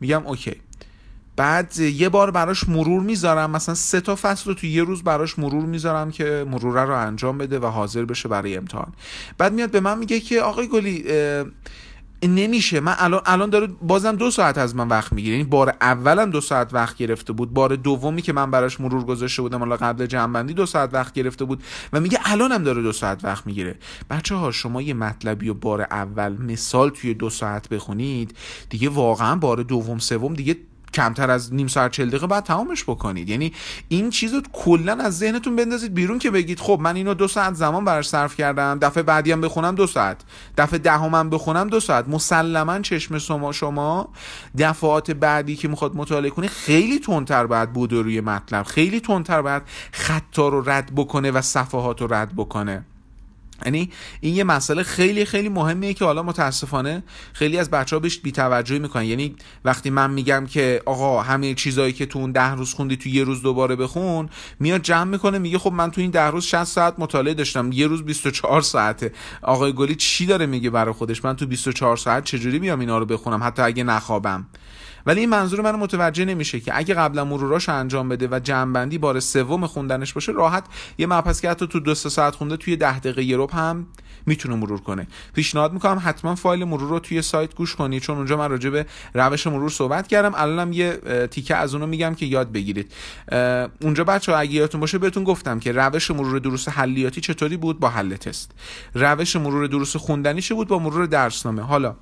میگم 0.00 0.26
اوکی. 0.26 0.60
بعد 1.36 1.78
یه 1.78 2.08
بار 2.08 2.30
براش 2.30 2.68
مرور 2.68 3.02
می‌ذارم. 3.02 3.50
مثلا 3.50 3.74
سه 3.74 4.00
تا 4.00 4.16
فصل 4.22 4.50
رو 4.50 4.54
تو 4.54 4.66
یه 4.66 4.82
روز 4.82 5.02
براش 5.02 5.38
مرور 5.38 5.64
می‌ذارم 5.64 6.10
که 6.10 6.46
مروره 6.50 6.84
رو 6.84 6.94
انجام 6.94 7.38
بده 7.38 7.58
و 7.58 7.66
حاضر 7.66 8.04
بشه 8.04 8.28
برای 8.28 8.56
امتحان. 8.56 8.92
بعد 9.38 9.52
میاد 9.52 9.70
به 9.70 9.80
من 9.80 9.98
میگه 9.98 10.20
که 10.20 10.40
آقای 10.40 10.68
گلی 10.68 11.04
نمیشه. 12.22 12.80
من 12.80 12.94
الان 12.98 13.20
الان 13.26 13.50
داره 13.50 13.66
بازم 13.66 14.16
دو 14.16 14.30
ساعت 14.30 14.58
از 14.58 14.76
من 14.76 14.88
وقت 14.88 15.12
می‌گیره. 15.12 15.36
یعنی 15.36 15.48
بار 15.48 15.76
اولم 15.80 16.30
دو 16.30 16.40
ساعت 16.40 16.74
وقت 16.74 16.96
گرفته 16.96 17.32
بود. 17.32 17.54
بار 17.54 17.76
دومی 17.76 18.22
که 18.22 18.32
من 18.32 18.50
براش 18.50 18.80
مرور 18.80 19.04
گذاشته 19.04 19.42
بودم 19.42 19.58
حالا 19.58 19.76
قبل 19.76 20.06
جنبندی 20.06 20.54
دو 20.54 20.66
ساعت 20.66 20.94
وقت 20.94 21.14
گرفته 21.14 21.44
بود 21.44 21.62
و 21.92 22.00
میگه 22.00 22.18
الانم 22.24 22.62
داره 22.62 22.82
دو 22.82 22.92
ساعت 22.92 23.24
وقت 23.24 23.46
می‌گیره. 23.46 23.78
بچه 24.10 24.34
ها 24.34 24.50
شما 24.50 24.82
یه 24.82 24.94
مطلبی 24.94 25.48
و 25.48 25.54
بار 25.54 25.80
اول 25.80 26.32
مثال 26.32 26.90
توی 26.90 27.14
دو 27.14 27.30
ساعت 27.30 27.68
بخونید. 27.68 28.36
دیگه 28.70 28.88
واقعا 28.88 29.36
بار 29.36 29.62
دوم 29.62 29.98
سوم 29.98 30.34
دیگه 30.34 30.56
کمتر 30.94 31.30
از 31.30 31.54
نیم 31.54 31.66
ساعت 31.66 31.90
چل 31.90 32.08
دقیقه 32.08 32.26
بعد 32.26 32.44
تمامش 32.44 32.84
بکنید. 32.84 33.28
یعنی 33.28 33.52
این 33.88 34.10
چیز 34.10 34.34
رو 34.34 34.42
کلا 34.52 34.92
از 34.92 35.18
ذهنتون 35.18 35.56
بندازید 35.56 35.94
بیرون 35.94 36.18
که 36.18 36.30
بگید 36.30 36.60
خب 36.60 36.78
من 36.82 36.96
اینو 36.96 37.14
دو 37.14 37.28
ساعت 37.28 37.54
زمان 37.54 37.84
براش 37.84 38.08
صرف 38.08 38.36
کردم 38.36 38.78
دفعه 38.78 39.02
بعدی 39.02 39.32
هم 39.32 39.40
بخونم 39.40 39.74
دو 39.74 39.86
ساعت 39.86 40.16
دفعه 40.56 40.78
دهمم 40.78 41.30
بخونم 41.30 41.68
دو 41.68 41.80
ساعت. 41.80 42.08
مسلما 42.08 42.80
چشم 42.80 43.18
شما 43.18 43.52
شما 43.52 44.08
دفعات 44.58 45.10
بعدی 45.10 45.56
که 45.56 45.68
می‌خواد 45.68 45.96
مطالعه 45.96 46.30
کنه 46.30 46.48
خیلی 46.48 46.98
تندتر 46.98 47.46
باید 47.46 47.72
بود 47.72 47.92
روی 47.92 48.20
مطلب 48.20 48.62
خیلی 48.62 49.00
تندتر 49.00 49.42
باید 49.42 49.62
خطا 49.92 50.48
رو 50.48 50.70
رد 50.70 50.94
بکنه 50.96 51.30
و 51.30 51.40
صفحات 51.40 52.00
رو 52.00 52.14
رد 52.14 52.36
بکنه. 52.36 52.84
یعنی 53.64 53.90
این 54.20 54.34
یه 54.34 54.44
مسئله 54.44 54.82
خیلی 54.82 55.24
خیلی 55.24 55.48
مهمیه 55.48 55.94
که 55.94 56.04
حالا 56.04 56.22
متاسفانه 56.22 57.02
خیلی 57.32 57.58
از 57.58 57.70
بچه 57.70 57.96
ها 57.96 58.00
بهش 58.00 58.18
بیتوجهی 58.18 58.78
می‌کنن. 58.78 59.04
یعنی 59.04 59.36
وقتی 59.64 59.90
من 59.90 60.10
میگم 60.10 60.46
که 60.46 60.82
آقا 60.86 61.22
همه 61.22 61.54
چیزایی 61.54 61.92
که 61.92 62.06
تو 62.06 62.18
اون 62.18 62.32
ده 62.32 62.50
روز 62.50 62.74
خوندی 62.74 62.96
تو 62.96 63.08
یه 63.08 63.24
روز 63.24 63.42
دوباره 63.42 63.76
بخون 63.76 64.28
میاد 64.60 64.82
جمع 64.82 65.10
می‌کنه 65.10 65.38
میگه 65.38 65.58
خب 65.58 65.72
من 65.72 65.90
تو 65.90 66.00
این 66.00 66.10
ده 66.10 66.26
روز 66.26 66.44
60 66.44 66.64
ساعت 66.64 66.94
مطالعه 66.98 67.34
داشتم 67.34 67.72
یه 67.72 67.86
روز 67.86 68.02
24 68.02 68.62
ساعته. 68.62 69.12
آقای 69.42 69.72
گلی 69.72 69.94
چی 69.94 70.26
داره 70.26 70.46
میگه 70.46 70.70
برای 70.70 70.94
خودش؟ 70.94 71.24
من 71.24 71.36
تو 71.36 71.46
24 71.46 71.96
ساعت 71.96 72.24
چجوری 72.24 72.58
بیام 72.58 72.80
اینا 72.80 72.98
رو 72.98 73.06
بخونم؟ 73.06 73.42
حتی 73.42 73.62
اگه 73.62 73.84
نخوابم. 73.84 74.46
ولی 75.06 75.20
این 75.20 75.28
منظور 75.28 75.60
من 75.60 75.76
متوجه 75.76 76.24
نمیشه 76.24 76.60
که 76.60 76.78
اگه 76.78 76.94
قبلا 76.94 77.24
مروراش 77.24 77.68
انجام 77.68 78.08
بده 78.08 78.28
و 78.30 78.38
جنبندی 78.38 78.98
بار 78.98 79.20
سوم 79.20 79.66
خوندنش 79.66 80.12
باشه 80.12 80.32
راحت 80.32 80.64
یه 80.98 81.06
مبحث 81.06 81.40
که 81.40 81.50
حتی 81.50 81.66
تو 81.66 81.80
دو 81.80 81.94
ساعت 81.94 82.34
خونده 82.34 82.56
توی 82.56 82.76
ده 82.76 82.98
دقیقه 82.98 83.24
یه 83.24 83.46
هم 83.52 83.86
می‌تونه 84.26 84.54
مرور 84.54 84.80
کنه. 84.80 85.06
پیشنهاد 85.34 85.72
می‌کنم 85.72 86.02
حتما 86.04 86.34
فایل 86.34 86.64
مرور 86.64 86.88
رو 86.88 86.98
توی 86.98 87.22
سایت 87.22 87.54
گوش 87.54 87.76
کنید 87.76 88.02
چون 88.02 88.16
اونجا 88.16 88.36
من 88.36 88.50
راجع 88.50 88.70
به 88.70 88.86
روش 89.14 89.46
مرور 89.46 89.70
صحبت 89.70 90.08
کردم. 90.08 90.32
الانم 90.34 90.72
یه 90.72 90.96
تیکه 91.30 91.56
از 91.56 91.74
اونو 91.74 91.86
میگم 91.86 92.14
که 92.14 92.26
یاد 92.26 92.52
بگیرید. 92.52 92.92
اونجا 93.82 94.04
بچه 94.04 94.32
ها 94.32 94.38
اگه 94.38 94.52
یادتون 94.52 94.80
باشه 94.80 94.98
بهتون 94.98 95.24
گفتم 95.24 95.60
که 95.60 95.72
روش 95.72 96.10
مرور 96.10 96.38
دروس 96.38 96.68
حلیاتی 96.68 97.20
چطوری 97.20 97.56
بود؟ 97.56 97.80
با 97.80 97.88
حل 97.88 98.16
تست. 98.16 98.50
روش 98.94 99.36
مرور 99.36 99.66
دروس 99.66 99.96
خوندنی 99.96 100.40
بود؟ 100.50 100.68
با 100.68 100.78
مرور 100.78 101.06
درسنامه. 101.06 101.62
حالا 101.62 101.96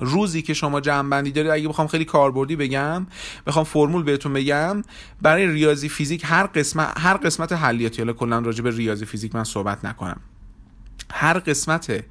روزی 0.00 0.42
که 0.42 0.54
شما 0.54 0.80
جمع 0.80 1.10
بندی 1.10 1.30
دارید 1.32 1.50
اگه 1.50 1.68
بخوام 1.68 1.86
خیلی 1.86 2.04
کاربردی 2.04 2.56
بگم 2.56 3.06
بخوام 3.46 3.64
فرمول 3.64 4.02
بهتون 4.02 4.32
بگم 4.32 4.82
برای 5.22 5.46
ریاضی 5.46 5.88
فیزیک 5.88 6.22
هر 6.24 6.46
قسمت 6.46 6.92
هر 6.98 7.16
قسمت 7.16 7.52
حلیاتی 7.52 8.02
حالا 8.02 8.12
کلا 8.12 8.38
راجع 8.38 8.62
به 8.62 8.70
ریاضی 8.70 9.04
فیزیک 9.04 9.34
من 9.34 9.44
صحبت 9.44 9.84
نکنم. 9.84 10.20
هر 11.12 11.38
قسمت 11.38 12.04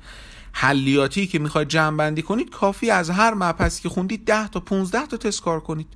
حلیاتی 0.51 1.27
که 1.27 1.39
می‌خواید 1.39 1.67
جمع 1.67 2.22
کنید 2.22 2.50
کافی 2.50 2.91
از 2.91 3.10
هر 3.10 3.34
مبحثی 3.34 3.84
که 3.84 3.89
خوندید 3.89 4.25
10 4.25 4.48
تا 4.48 4.60
15 4.60 5.05
تا 5.08 5.17
تست 5.17 5.41
کار 5.41 5.60
کنید. 5.60 5.88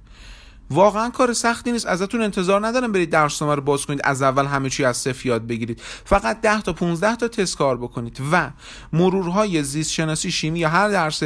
واقعا 0.71 1.09
کار 1.09 1.33
سختی 1.33 1.71
نیست. 1.71 1.85
ازتون 1.85 2.21
انتظار 2.21 2.67
ندارم 2.67 2.91
برید 2.91 3.09
درسنامه 3.09 3.55
رو 3.55 3.61
باز 3.61 3.85
کنید. 3.85 4.01
از 4.03 4.21
اول 4.21 4.45
همه 4.45 4.69
چی 4.69 4.85
از 4.85 4.97
صفر 4.97 5.27
یاد 5.27 5.47
بگیرید. 5.47 5.81
فقط 6.05 6.41
10 6.41 6.61
تا 6.61 6.73
15 6.73 7.15
تا 7.15 7.27
تست 7.27 7.57
کار 7.57 7.77
بکنید 7.77 8.21
و 8.31 8.51
مرورهای 8.93 9.63
زیست 9.63 9.91
شناسی 9.91 10.31
شیمی 10.31 10.59
یا 10.59 10.69
هر 10.69 10.89
درس 10.89 11.23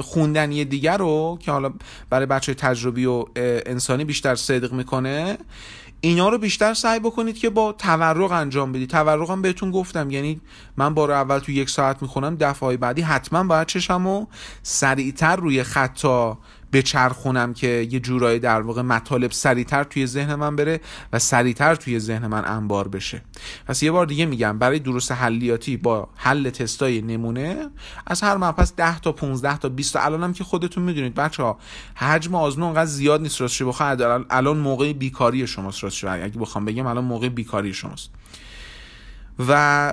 خوندنی 0.00 0.64
دیگر 0.64 0.96
رو 0.96 1.38
که 1.40 1.52
حالا 1.52 1.72
برای 2.10 2.26
بچه 2.26 2.54
تجربی 2.54 3.06
و 3.06 3.24
انسانی 3.36 4.04
بیشتر 4.04 4.34
صدق 4.34 4.72
می‌کنه 4.72 5.38
اینا 6.00 6.28
رو 6.28 6.38
بیشتر 6.38 6.74
سعی 6.74 7.00
بکنید 7.00 7.38
که 7.38 7.50
با 7.50 7.72
تورق 7.72 8.32
انجام 8.32 8.72
بدید. 8.72 8.90
تورق 8.90 9.30
هم 9.30 9.42
بهتون 9.42 9.70
گفتم 9.70 10.10
یعنی 10.10 10.40
من 10.76 10.94
بار 10.94 11.12
اول 11.12 11.38
تو 11.38 11.52
یک 11.52 11.70
ساعت 11.70 12.02
می‌خونم 12.02 12.36
دفعه 12.40 12.76
بعدی 12.76 13.02
حتما 13.02 13.44
باید 13.44 13.66
چشم 13.66 14.06
و 14.06 14.26
سریعتر 14.62 15.36
روی 15.36 15.62
خطا 15.62 16.38
بچرخونم 16.72 17.54
که 17.54 17.88
یه 17.90 18.00
جورایی 18.00 18.38
در 18.38 18.60
واقع 18.60 18.82
مطالب 18.82 19.30
سریعتر 19.30 19.84
توی 19.84 20.06
ذهن 20.06 20.34
من 20.34 20.56
بره 20.56 20.80
و 21.12 21.18
سریعتر 21.18 21.74
توی 21.74 21.98
ذهن 21.98 22.26
من 22.26 22.44
انبار 22.44 22.88
بشه. 22.88 23.22
پس 23.66 23.82
یه 23.82 23.90
بار 23.90 24.06
دیگه 24.06 24.26
میگم 24.26 24.58
برای 24.58 24.78
درست 24.78 25.12
حلیاتی 25.12 25.76
با 25.76 26.08
حل 26.16 26.50
تستای 26.50 27.00
نمونه 27.00 27.66
از 28.06 28.22
هر 28.22 28.36
مبحث 28.36 28.72
10 28.76 28.98
تا 29.00 29.12
15 29.12 29.58
تا 29.58 29.68
20 29.68 29.92
تا. 29.92 30.00
الانم 30.00 30.32
که 30.32 30.44
خودتون 30.44 30.84
می‌دونید 30.84 31.14
بچه 31.14 31.42
ها 31.42 31.58
حجم 31.94 32.34
آزمون 32.34 32.68
انقدر 32.68 32.84
زیاد 32.84 33.20
نیست 33.20 33.40
راستش 33.40 33.62
بخوام 33.62 34.26
الان 34.30 34.58
موقع 34.58 34.92
بیکاری 34.92 35.46
شماست 35.46 35.84
راستش. 35.84 36.04
اگه 36.04 36.38
بخوام 36.38 36.64
بگم 36.64 36.86
الان 36.86 37.04
موقع 37.04 37.28
بیکاری 37.28 37.74
شماست. 37.74 38.10
و 39.38 39.92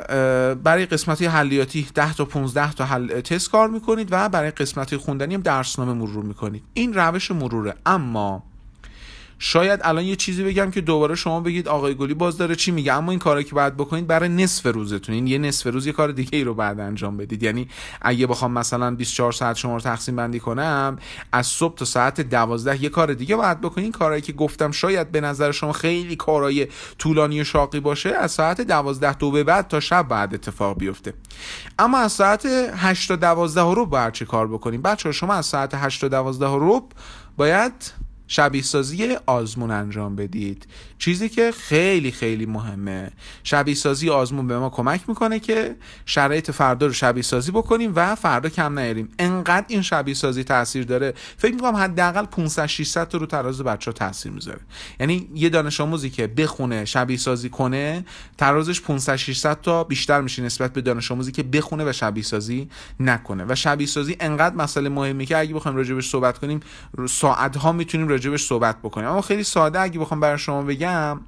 برای 0.64 0.86
قسمت 0.86 1.22
حلیاتی 1.22 1.88
10 1.96 2.14
تا 2.14 2.26
15 2.26 2.74
تا 2.74 2.86
حل 2.86 3.22
تست 3.22 3.52
کار 3.52 3.70
می‌کنید 3.70 4.08
و 4.12 4.30
برای 4.30 4.52
قسمت 4.52 4.98
خوندنی 4.98 5.36
هم 5.36 5.42
درسنامه 5.42 5.94
مرور 5.94 6.26
می‌کنید. 6.26 6.64
این 6.74 6.94
روش 6.94 7.32
مروره. 7.32 7.74
اما 7.86 8.44
شاید 9.46 9.80
الان 9.84 10.04
یه 10.04 10.16
چیزی 10.16 10.44
بگم 10.44 10.72
که 10.72 10.82
دوباره 10.82 11.16
شما 11.16 11.40
بگید 11.40 11.68
آقای 11.68 11.96
گلی 11.96 12.14
باز 12.14 12.38
داره 12.38 12.56
چی 12.56 12.72
میگه. 12.72 12.94
اما 12.94 13.12
این 13.12 13.20
کاری 13.20 13.44
که 13.44 13.56
باید 13.56 13.78
بکنید 13.78 14.08
برای 14.08 14.30
نصف 14.30 14.66
روزتون. 14.66 15.16
این 15.16 15.28
یه 15.28 15.38
نصف 15.38 15.68
روز 15.68 15.88
یه 15.88 15.94
کار 15.94 16.12
دیگه 16.12 16.38
ای 16.38 16.44
رو 16.44 16.54
بعد 16.54 16.80
انجام 16.80 17.18
بدید. 17.18 17.44
یعنی 17.44 17.68
اگه 18.02 18.28
بخوام 18.28 18.52
مثلا 18.52 18.96
24 18.96 19.32
ساعت 19.32 19.56
شما 19.56 19.74
رو 19.74 19.80
تقسیم 19.80 20.16
بندی 20.16 20.40
کنم 20.40 20.98
از 21.32 21.48
صبح 21.48 21.76
تا 21.76 21.86
ساعت 21.86 22.22
12 22.22 22.84
یه 22.84 22.90
کار 22.90 23.14
دیگه 23.14 23.36
باید 23.36 23.62
بکنید. 23.62 23.84
این 23.84 23.92
کارهایی 23.92 24.22
که 24.22 24.34
گفتم 24.34 24.72
شاید 24.72 25.12
به 25.12 25.22
نظر 25.22 25.52
شما 25.52 25.72
خیلی 25.72 26.16
کارهای 26.16 26.68
طولانی 26.98 27.42
و 27.42 27.44
شاقی 27.44 27.80
باشه 27.80 28.10
از 28.10 28.32
ساعت 28.32 28.62
12 28.62 29.14
دو 29.14 29.32
به 29.32 29.44
بعد 29.44 29.68
تا 29.68 29.80
شب 29.80 30.08
بعد 30.08 30.34
اتفاق 30.34 30.78
بیفته. 30.78 31.14
اما 31.80 31.98
از 31.98 32.12
ساعت 32.12 32.46
8 32.76 33.08
تا 33.08 33.16
12 33.16 33.62
رو 33.62 33.86
باید 33.86 34.14
چه 34.14 34.26
کار 34.26 34.48
بکنیم؟ 34.48 34.82
بچه 34.82 35.12
شما 35.12 35.34
از 35.34 35.46
ساعت 35.46 35.74
8 35.74 36.02
تا 36.02 36.08
12 36.08 36.46
رو 36.46 36.88
باید 37.38 37.74
شبیه 38.28 38.62
سازی 38.62 39.18
آزمون 39.26 39.72
انجام 39.72 40.16
بدید. 40.16 40.68
چیزی 40.98 41.30
که 41.30 41.52
خیلی 41.52 42.12
خیلی 42.12 42.46
مهمه. 42.46 43.12
شبیه 43.44 43.76
سازی 43.76 44.10
آزمون 44.10 44.48
به 44.48 44.60
ما 44.60 44.70
کمک 44.70 45.02
می‌کنه 45.08 45.40
که 45.40 45.76
شرایط 46.06 46.52
فردا 46.52 46.88
رو 46.88 46.94
شبیه 46.94 47.24
سازی 47.24 47.52
بکنیم 47.52 47.92
و 47.96 48.16
فردا 48.16 48.50
کم 48.50 48.80
نیاریم. 48.80 49.10
انقدر 49.20 49.66
این 49.68 49.82
شبیه 49.82 50.14
سازی 50.14 50.44
تاثیر 50.44 50.86
داره. 50.86 51.14
فکر 51.38 51.54
می‌کنم 51.54 51.76
حداقل 51.76 52.26
500 52.26 52.66
600 52.66 53.08
تا 53.08 53.18
رو 53.18 53.26
تراز 53.26 53.62
بچه 53.62 53.92
ها 53.92 53.94
تاثیر 53.94 54.32
می‌ذاره. 54.32 54.60
یعنی 55.00 55.30
یه 55.36 55.50
دانش 55.50 55.82
آموزی 55.82 56.10
که 56.10 56.28
بخونه 56.28 56.86
شبیه 56.86 57.18
سازی 57.18 57.50
کنه 57.50 58.06
ترازش 58.38 58.82
500 58.82 59.16
600 59.16 59.62
تا 59.62 59.84
بیشتر 59.84 60.22
میشه 60.22 60.44
نسبت 60.44 60.74
به 60.74 60.82
دانش 60.82 61.12
آموزی 61.12 61.32
که 61.32 61.44
بخونه 61.44 61.90
و 61.90 61.94
شبیه 61.94 62.24
سازی 62.24 62.70
نکنه. 63.00 63.46
و 63.48 63.56
شبیه 63.56 63.88
سازی 63.88 64.16
انقدر 64.20 64.56
مسئله 64.56 64.90
مهمی 64.90 65.26
که 65.26 65.38
اگه 65.38 65.54
بخوایم 65.54 65.78
راجبش 65.78 66.10
صحبت 66.10 66.38
کنیم 66.38 66.60
ساعت 67.10 67.58
ها 67.58 67.72
می‌تونیم 67.72 68.08
راجبش 68.26 68.46
صحبت 68.46 68.80
بکنیم. 68.80 69.08
اما 69.08 69.22
خیلی 69.22 69.44
ساده 69.44 69.80
اگه 69.80 70.00
بخوام 70.00 70.20
برای 70.20 70.38
شما 70.38 70.62
بگم 70.62 71.22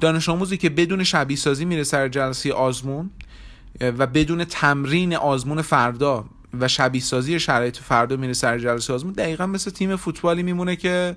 دانش 0.00 0.28
آموزی 0.28 0.56
که 0.56 0.70
بدون 0.70 1.04
شبیه 1.04 1.36
سازی 1.36 1.64
میره 1.64 1.84
سر 1.84 2.08
جلسه 2.08 2.52
آزمون 2.52 3.10
و 3.80 4.06
بدون 4.06 4.44
تمرین 4.44 5.16
آزمون 5.16 5.62
فردا 5.62 6.24
و 6.60 6.68
شبیه 6.68 7.02
سازی 7.02 7.40
شرایط 7.40 7.76
فردا 7.76 8.16
میره 8.16 8.32
سر 8.32 8.58
جلسه 8.58 8.92
آزمون 8.92 9.12
دقیقا 9.12 9.46
مثل 9.46 9.70
تیم 9.70 9.96
فوتبالی 9.96 10.42
میمونه 10.42 10.76
که 10.76 11.16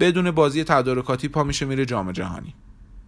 بدون 0.00 0.30
بازی 0.30 0.64
تدارکاتی 0.64 1.28
پا 1.28 1.44
میشه 1.44 1.66
میره 1.66 1.84
جام 1.84 2.12
جهانی. 2.12 2.54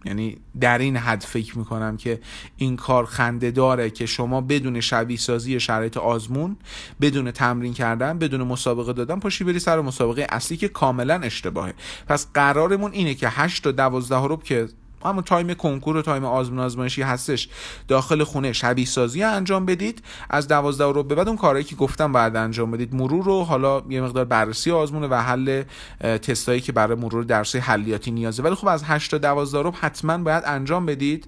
یعنی 0.05 0.37
در 0.59 0.77
این 0.77 0.97
حد 0.97 1.21
فکر 1.21 1.57
می‌کنم 1.57 1.97
که 1.97 2.19
این 2.57 2.75
کار 2.75 3.05
خنده 3.05 3.51
داره 3.51 3.89
که 3.89 4.05
شما 4.05 4.41
بدون 4.41 4.81
شبیه 4.81 5.17
سازی 5.17 5.59
شرایط 5.59 5.97
آزمون 5.97 6.57
بدون 7.01 7.31
تمرین 7.31 7.73
کردن 7.73 8.19
بدون 8.19 8.41
مسابقه 8.41 8.93
دادن 8.93 9.19
پاشی 9.19 9.43
بری 9.43 9.59
سر 9.59 9.81
مسابقه 9.81 10.27
اصلی 10.29 10.57
که 10.57 10.67
کاملا 10.67 11.19
اشتباهه. 11.23 11.73
پس 12.07 12.27
قرارمون 12.33 12.91
اینه 12.91 13.13
که 13.13 13.29
8 13.29 13.63
تا 13.63 13.71
12 13.71 14.15
رو 14.27 14.37
که 14.37 14.67
همون 15.05 15.23
time 15.23 15.53
کنکور 15.53 15.97
و 15.97 16.01
time 16.01 16.25
آزمون 16.25 16.59
آزمایشی 16.59 17.01
هستش. 17.01 17.49
داخل 17.87 18.23
خونه 18.23 18.53
شبیه 18.53 18.85
سازی 18.85 19.23
انجام 19.23 19.65
بدید. 19.65 20.03
از 20.29 20.47
12 20.47 20.85
رو 20.85 21.03
به 21.03 21.15
بعد 21.15 21.27
اون 21.27 21.37
کارهایی 21.37 21.63
که 21.63 21.75
گفتم 21.75 22.13
بعد 22.13 22.35
انجام 22.35 22.71
بدید. 22.71 22.95
مرور 22.95 23.25
رو 23.25 23.43
حالا 23.43 23.81
یه 23.89 24.01
مقدار 24.01 24.25
بررسی 24.25 24.71
آزمونه 24.71 25.07
و 25.07 25.13
حل 25.15 25.63
تستایی 26.01 26.61
که 26.61 26.71
برای 26.71 26.97
مرور 26.97 27.23
درسی 27.23 27.57
حیاتی 27.57 28.11
نیازه. 28.11 28.43
ولی 28.43 28.55
خب 28.55 28.67
از 28.67 28.83
8 28.83 29.11
تا 29.11 29.17
12 29.17 29.61
رو 29.61 29.71
حتما 29.71 30.17
باید 30.17 30.43
انجام 30.45 30.85
بدید. 30.85 31.27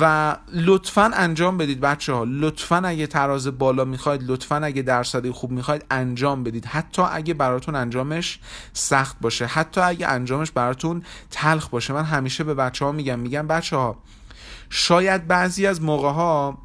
و 0.00 0.36
لطفا 0.52 1.10
انجام 1.14 1.58
بدید 1.58 1.80
بچه 1.80 2.12
ها 2.12 2.24
لطفا 2.28 2.76
اگه 2.76 3.06
تراز 3.06 3.58
بالا 3.58 3.84
می‌خواید 3.84 4.22
لطفا 4.26 4.56
اگه 4.56 4.82
درصدی 4.82 5.30
خوب 5.30 5.50
می‌خواید 5.50 5.84
انجام 5.90 6.44
بدید. 6.44 6.66
حتی 6.66 7.02
اگه 7.02 7.34
براتون 7.34 7.74
انجامش 7.74 8.38
سخت 8.72 9.16
باشه. 9.20 9.46
حتی 9.46 9.80
اگه 9.80 10.08
انجامش 10.08 10.50
براتون 10.50 11.02
تلخ 11.30 11.68
باشه. 11.68 11.92
من 11.92 12.04
همیشه 12.04 12.44
به 12.44 12.54
بچه 12.54 12.84
ها 12.84 12.92
میگم 12.92 13.18
میگم 13.18 13.46
بچه 13.46 13.76
ها 13.76 13.96
شاید 14.70 15.26
بعضی 15.26 15.66
از 15.66 15.82
موقع 15.82 16.10
ها 16.10 16.58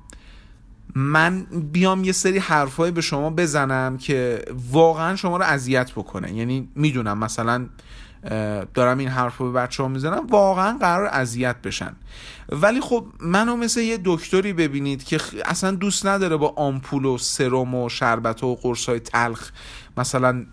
من 0.96 1.42
بیام 1.72 2.04
یه 2.04 2.12
سری 2.12 2.38
حرفای 2.38 2.92
به 2.92 3.02
شما 3.02 3.30
بزنم 3.30 3.98
که 3.98 4.46
واقعا 4.72 5.16
شما 5.16 5.38
رو 5.38 5.44
اذیت 5.44 5.92
بکنه. 5.92 6.34
یعنی 6.34 6.70
می‌دونم 6.76 7.18
مثلا 7.18 7.66
دارم 8.74 8.98
این 8.98 9.10
حرف 9.10 9.38
رو 9.38 9.52
به 9.52 9.60
بچه 9.60 9.84
ها 9.84 9.90
می‌زنم 9.90 10.28
واقعا 10.28 10.78
قرار 10.78 11.06
اذیت 11.08 11.56
بشن. 11.62 11.96
ولی 12.52 12.82
خب 12.82 13.06
منو 13.20 13.56
مثل 13.56 13.80
یه 13.80 14.00
دکتری 14.06 14.54
ببینید 14.54 15.04
که 15.04 15.20
اصلا 15.46 15.72
دوست 15.72 16.06
نداره 16.06 16.38
با 16.38 16.54
آمپول 16.56 17.06
و 17.06 17.18
سرم 17.18 17.76
و 17.76 17.90
شربت 17.90 18.44
و 18.44 18.56
قرص 18.56 18.90
های 18.90 19.00
تلخ 19.00 19.52
مثلا 19.98 20.46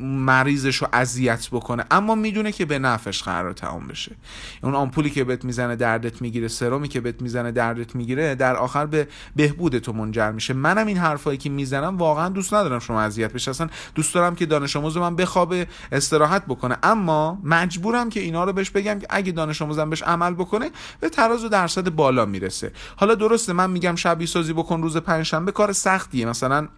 مریضش 0.00 0.76
رو 0.76 0.88
اذیت 0.92 1.48
بکنه. 1.52 1.84
اما 1.90 2.14
می‌دونه 2.14 2.52
که 2.52 2.64
به 2.64 2.78
نفش 2.78 3.22
قرار 3.22 3.52
تمام 3.52 3.86
بشه. 3.86 4.16
اون 4.62 4.74
آمپولی 4.74 5.10
که 5.10 5.24
بهت 5.24 5.44
می‌زنه 5.44 5.76
دردت 5.76 6.22
می‌گیره 6.22 6.48
سرمی 6.48 6.88
که 6.88 7.00
بهت 7.00 7.22
می‌زنه 7.22 7.52
دردت 7.52 7.94
می‌گیره 7.94 8.34
در 8.34 8.56
آخر 8.56 8.86
به 8.86 9.08
بهبود 9.36 9.78
تو 9.78 9.92
منجر 9.92 10.30
میشه. 10.30 10.54
منم 10.54 10.86
این 10.86 10.98
حرفایی 10.98 11.38
که 11.38 11.50
می‌زنم 11.50 11.98
واقعا 11.98 12.28
دوست 12.28 12.54
ندارم 12.54 12.78
شما 12.78 13.00
اذیت 13.00 13.32
بشه 13.32 13.50
اصلا 13.50 13.68
دوست 13.94 14.14
دارم 14.14 14.34
که 14.34 14.46
دانش 14.46 14.76
آموز 14.76 14.96
من 14.96 15.16
بخوابه 15.16 15.66
استراحت 15.92 16.46
بکنه. 16.46 16.76
اما 16.82 17.38
مجبورم 17.44 18.10
که 18.10 18.20
اینا 18.20 18.44
رو 18.44 18.52
بهش 18.52 18.70
بگم 18.70 18.98
که 18.98 19.06
اگه 19.10 19.32
دانش 19.32 19.62
آموزم 19.62 19.90
بهش 19.90 20.02
عمل 20.02 20.34
بکنه 20.34 20.70
به 21.00 21.08
تراز 21.08 21.44
و 21.44 21.48
درصد 21.48 21.88
بالا 21.88 22.24
می‌رسه. 22.24 22.72
حالا 22.96 23.14
درسته 23.14 23.52
من 23.52 23.70
میگم 23.70 23.94
شبیه 23.94 24.26
سازی 24.26 24.52
بکن 24.52 24.82
روز 24.82 24.96
پنجشنبه 24.96 25.52
کار 25.52 25.72
سختیه. 25.72 26.26
مثلا 26.26 26.68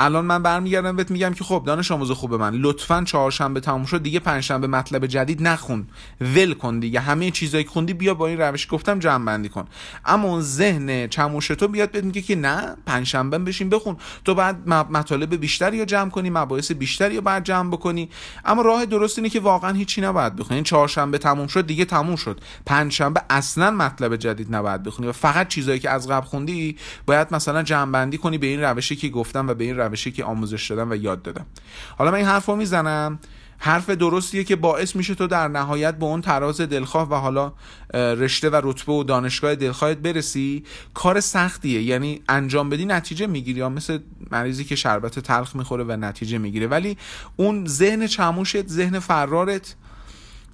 الان 0.00 0.24
من 0.24 0.42
برمیگردم 0.42 0.96
بهت 0.96 1.10
میگم 1.10 1.34
که 1.34 1.44
خب 1.44 1.62
دانش 1.66 1.92
آموز 1.92 2.10
خوب 2.10 2.34
من. 2.34 2.54
لطفا 2.54 3.04
چهارشنبه 3.06 3.60
تموم 3.60 3.84
شد. 3.84 4.02
دیگه 4.02 4.20
پنجشنبه 4.20 4.66
مطلب 4.66 5.06
جدید 5.06 5.42
نخون 5.42 5.86
ول 6.20 6.54
کن 6.54 6.78
دیگه. 6.78 7.00
همه 7.00 7.30
چیزایی 7.30 7.64
که 7.64 7.70
خوندی 7.70 7.94
بیا 7.94 8.14
با 8.14 8.26
این 8.26 8.38
روش 8.40 8.66
گفتم 8.70 8.98
جمع 8.98 9.24
بندی 9.24 9.48
کن. 9.48 9.68
اما 10.04 10.28
اون 10.28 10.40
ذهن 10.40 11.06
چموش 11.06 11.48
تو 11.48 11.68
بیاد 11.68 11.90
بهت 11.90 12.04
میگه 12.04 12.22
که 12.22 12.36
نه 12.36 12.76
پنجشنبه 12.86 13.38
بشین 13.38 13.68
بخون. 13.68 13.96
تو 14.24 14.34
بعد 14.34 14.68
مطالب 14.68 15.36
بیشتری 15.36 15.78
رو 15.78 15.84
جمع 15.84 16.10
کنی 16.10 16.30
مباحث 16.30 16.72
بیشتری 16.72 17.16
رو 17.16 17.22
بعد 17.22 17.44
جمع 17.44 17.70
بکنی. 17.70 18.08
اما 18.44 18.62
راه 18.62 18.86
درست 18.86 19.18
اینه 19.18 19.28
که 19.28 19.40
واقعا 19.40 19.72
هیچی 19.72 20.00
نباید 20.00 20.36
بخونی. 20.36 20.54
این 20.54 20.64
چهارشنبه 20.64 21.18
تموم 21.18 21.46
شد 21.46 21.66
دیگه 21.66 21.84
تموم 21.84 22.16
شد. 22.16 22.40
پنجشنبه 22.66 23.22
اصلا 23.30 23.70
مطلب 23.70 24.16
جدید 24.16 24.54
نباید 24.54 24.82
بخونی. 24.82 25.08
و 25.08 25.12
فقط 25.12 25.48
چیزایی 25.48 25.78
که 25.78 25.90
از 25.90 26.08
قبل 26.08 26.26
خوندی 26.26 26.76
باید 27.06 27.28
مثلا 27.30 27.62
جمع 27.62 27.92
بندی 27.92 28.18
کنی 28.18 28.38
به 28.38 28.46
این 28.46 28.60
روشی 28.60 28.96
که 28.96 29.08
گفتم 29.08 29.49
و 29.50 29.54
به 29.54 29.64
این 29.64 29.76
روشی 29.76 30.12
که 30.12 30.24
آموزش 30.24 30.70
دادم 30.70 30.90
و 30.90 30.94
یاد 30.94 31.22
دادم. 31.22 31.46
حالا 31.98 32.10
من 32.10 32.16
این 32.16 32.26
حرف 32.26 32.46
رو 32.46 32.56
می‌زنم. 32.56 33.18
حرف 33.62 33.90
درستیه 33.90 34.44
که 34.44 34.56
باعث 34.56 34.96
میشه 34.96 35.14
تو 35.14 35.26
در 35.26 35.48
نهایت 35.48 35.94
به 35.98 36.04
اون 36.04 36.20
تراز 36.20 36.60
دلخواه 36.60 37.10
و 37.10 37.14
حالا 37.14 37.52
رشته 37.94 38.50
و 38.50 38.60
رتبه 38.64 38.92
و 38.92 39.04
دانشگاه 39.04 39.54
دلخواهت 39.54 39.98
برسی. 39.98 40.64
کار 40.94 41.20
سختیه. 41.20 41.82
یعنی 41.82 42.22
انجام 42.28 42.70
بدی 42.70 42.84
نتیجه 42.84 43.26
می‌گیری. 43.26 43.58
یا 43.58 43.68
مثل 43.68 43.98
مریضی 44.30 44.64
که 44.64 44.76
شربت 44.76 45.18
تلخ 45.18 45.56
می‌خوره 45.56 45.84
و 45.84 45.92
نتیجه 45.92 46.38
می‌گیره. 46.38 46.66
ولی 46.66 46.96
اون 47.36 47.66
ذهن 47.66 48.06
چموشت 48.06 48.68
ذهن 48.68 48.98
فرارت 48.98 49.74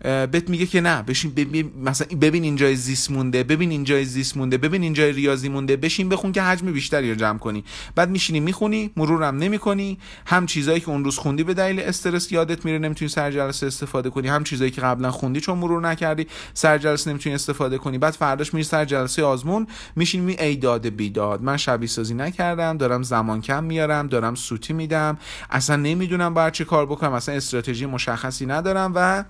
بهت 0.06 0.50
میگه 0.50 0.66
که 0.66 0.80
نه 0.80 1.02
بشین 1.02 1.30
ببین 1.30 1.72
مثلا 1.84 2.06
ببین 2.20 2.42
اینجای 2.42 2.76
زیست 2.76 3.10
مونده 3.10 3.44
ببین 3.44 3.70
اینجای 3.70 4.04
زیست 4.04 4.36
مونده 4.36 4.58
ببین 4.58 4.82
اینجای 4.82 5.12
ریاضی 5.12 5.48
مونده 5.48 5.76
بشین 5.76 6.08
بخون 6.08 6.32
که 6.32 6.42
حجم 6.42 6.72
بیشتری 6.72 7.10
رو 7.10 7.16
جمع 7.16 7.38
کنی. 7.38 7.64
بعد 7.94 8.10
میشینی 8.10 8.40
می‌خونی 8.40 8.90
مرورم 8.96 9.36
نمی‌کنی. 9.36 9.98
هم 10.26 10.46
چیزایی 10.46 10.80
که 10.80 10.88
اون 10.88 11.04
روز 11.04 11.18
خوندی 11.18 11.44
به 11.44 11.54
دلیل 11.54 11.80
استرس 11.80 12.32
یادت 12.32 12.64
میره 12.64 12.78
نمی‌تونی 12.78 13.08
سر 13.08 13.30
جلسه 13.30 13.66
استفاده 13.66 14.10
کنی. 14.10 14.28
هم 14.28 14.44
چیزایی 14.44 14.70
که 14.70 14.80
قبلا 14.80 15.10
خوندی 15.10 15.40
چون 15.40 15.58
مرور 15.58 15.80
نکردی 15.80 16.26
سر 16.54 16.78
جلسه 16.78 17.10
نمی‌تونی 17.10 17.34
استفاده 17.34 17.78
کنی. 17.78 17.98
بعد 17.98 18.14
فرداش 18.14 18.54
میری 18.54 18.64
سر 18.64 18.84
جلسه 18.84 19.24
آزمون 19.24 19.66
میشین 19.96 20.22
می 20.22 20.36
ای 20.40 20.56
داد 20.56 20.88
بیداد 20.88 21.42
من 21.42 21.56
شبیه 21.56 21.88
سازی 21.88 22.14
نکردم 22.14 22.76
دارم 22.76 23.02
زمان 23.02 23.40
کم 23.40 23.64
میارم 23.64 24.06
دارم 24.06 24.34
سوتی 24.34 24.72
میدم. 24.72 25.18
اصلا 25.50 25.76
نمی‌دونم 25.76 26.34
باید 26.34 26.52
چه 26.52 26.64
کار 26.64 26.86
بکنم 26.86 27.12
اصلا 27.12 27.34
استراتژی 27.34 27.86
مشخصی 27.86 28.46
ندارم 28.46 28.92
و 28.94 29.24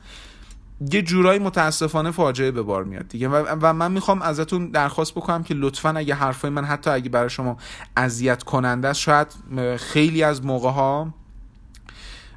یه 0.81 1.03
جورایی 1.03 1.39
متاسفانه 1.39 2.11
فاجعه 2.11 2.51
به 2.51 2.63
بار 2.63 2.85
میاد 2.85 3.09
دیگه. 3.09 3.29
و, 3.29 3.73
من 3.73 3.93
می‌خوام 3.93 4.23
ازتون 4.23 4.71
درخواست 4.71 5.15
بکنم 5.15 5.43
که 5.43 5.55
لطفا 5.55 5.91
اگه 5.91 6.15
حرفای 6.15 6.51
من 6.51 6.65
حتی 6.65 6.91
اگه 6.91 7.09
برای 7.09 7.31
شما 7.31 7.57
اذیت 7.97 8.43
کننده 8.43 8.89
است 8.89 9.01
شاید 9.01 9.29
خیلی 9.77 10.23
از 10.23 10.45
موقع 10.45 10.71
ها 10.71 11.15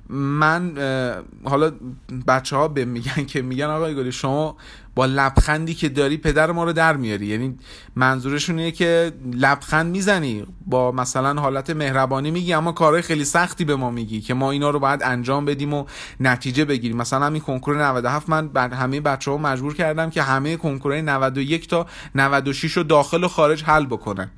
من 0.10 0.74
حالا 1.44 1.72
بچه 2.28 2.56
ها 2.56 2.68
به 2.68 2.86
میگن 2.86 3.26
که 3.26 3.42
میگن 3.42 3.66
آقای 3.66 3.96
گلی 3.96 4.12
شما 4.12 4.58
با 4.96 5.06
لبخندی 5.06 5.74
که 5.74 5.90
داری 5.90 6.18
پدر 6.18 6.52
ما 6.52 6.64
رو 6.64 6.74
در 6.74 6.98
میاری. 6.98 7.26
یعنی 7.26 7.58
منظورشون 7.96 8.60
اینه 8.60 8.72
که 8.72 9.12
لبخند 9.34 9.92
می‌زنی 9.92 10.46
با 10.66 10.92
مثلا 10.92 11.42
حالت 11.42 11.70
مهربانی 11.70 12.32
میگی 12.32 12.54
اما 12.54 12.72
کارهای 12.72 13.02
خیلی 13.02 13.26
سختی 13.26 13.66
به 13.66 13.76
ما 13.76 13.92
میگی 13.92 14.22
که 14.22 14.34
ما 14.34 14.52
اینا 14.52 14.70
رو 14.70 14.80
باید 14.80 15.04
انجام 15.04 15.46
بدیم 15.46 15.74
و 15.74 15.86
نتیجه 16.20 16.66
بگیریم. 16.66 16.98
مثلا 16.98 17.26
همین 17.26 17.42
کنکور 17.42 17.84
97 17.84 18.30
من 18.30 18.48
بعد 18.48 18.74
همه 18.74 19.02
بچه 19.02 19.32
ها 19.32 19.38
مجبور 19.38 19.76
کردم 19.76 20.10
که 20.10 20.22
همه 20.22 20.58
کنکور 20.58 21.02
91 21.02 21.68
تا 21.68 21.86
96 22.16 22.72
رو 22.78 22.84
داخل 22.84 23.24
و 23.24 23.28
خارج 23.28 23.64
حل 23.64 23.86
بکنن. 23.86 24.32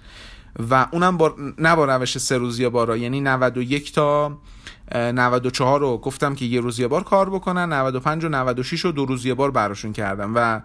و 0.69 0.87
اونم 0.91 1.17
با 1.17 1.35
نه 1.57 1.75
با 1.75 1.85
روش 1.85 2.17
سه 2.17 2.37
روزی 2.37 2.69
بارا 2.69 2.97
یعنی 2.97 3.21
91 3.21 3.93
تا 3.93 4.37
94 4.95 5.79
رو 5.79 5.97
گفتم 5.97 6.35
که 6.35 6.45
یه 6.45 6.61
روز 6.61 6.79
یه 6.79 6.87
بار 6.87 7.03
کار 7.03 7.29
بکنن 7.29 7.73
95 7.73 8.25
و 8.25 8.29
96 8.29 8.79
رو 8.79 8.91
دو 8.91 9.05
روز 9.05 9.25
یه 9.25 9.33
بار 9.33 9.51
براشون 9.51 9.93
کردم 9.93 10.31
و 10.35 10.61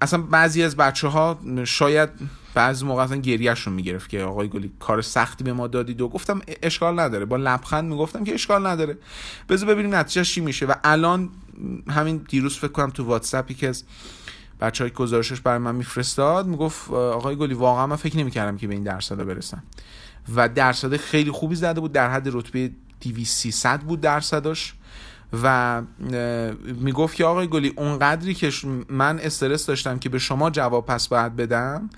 اصلا 0.00 0.22
بعضی 0.22 0.62
از 0.62 0.76
بچه 0.76 1.08
ها 1.08 1.38
شاید 1.64 2.08
بعضی 2.54 2.84
موقع 2.84 3.02
اصلا 3.02 3.16
گریهشون 3.16 3.74
می‌گرفت 3.74 4.08
که 4.08 4.22
آقای 4.22 4.48
گلی 4.48 4.72
کار 4.80 5.02
سختی 5.02 5.44
به 5.44 5.52
ما 5.52 5.66
دادید 5.66 6.00
و 6.00 6.08
گفتم 6.08 6.40
اشکال 6.62 7.00
نداره. 7.00 7.24
با 7.24 7.36
لبخند 7.36 7.90
می‌گفتم 7.90 8.24
که 8.24 8.34
اشکال 8.34 8.66
نداره. 8.66 8.98
بذار 9.48 9.68
ببینیم 9.68 9.94
نتیجهش 9.94 10.34
چی 10.34 10.40
میشه. 10.40 10.66
و 10.66 10.74
الان 10.84 11.28
همین 11.90 12.16
دیروز 12.28 12.56
فکر 12.56 12.72
کنم 12.72 12.90
تو 12.90 13.04
واتساپی 13.04 13.54
که 13.54 13.68
از 13.68 13.84
بچه 14.60 14.84
های 14.84 14.90
گزارشش 14.90 15.40
برای 15.40 15.58
من 15.58 15.74
میفرستاد 15.74 16.46
می‌گفت 16.46 16.90
آقای 16.90 17.36
گلی 17.36 17.54
واقعا 17.54 17.86
من 17.86 17.96
فکر 17.96 18.16
نمی‌کردم 18.16 18.56
که 18.56 18.66
به 18.66 18.74
این 18.74 18.82
درصد 18.82 19.26
برسم. 19.26 19.62
و 20.34 20.48
درصد 20.48 20.96
خیلی 20.96 21.30
خوبی 21.30 21.54
زده 21.54 21.80
بود 21.80 21.92
در 21.92 22.10
حد 22.10 22.28
رتبه 22.32 22.70
2300 23.00 23.80
بود 23.80 24.00
درصدش. 24.00 24.74
و 25.42 25.82
می‌گفت 26.80 27.16
که 27.16 27.24
آقای 27.24 27.46
گلی 27.46 27.72
اونقدری 27.76 28.34
که 28.34 28.50
من 28.88 29.18
استرس 29.18 29.66
داشتم 29.66 29.98
که 29.98 30.08
به 30.08 30.18
شما 30.18 30.50
جواب 30.50 30.86
پس 30.86 31.08
باید 31.08 31.36
بدم 31.36 31.90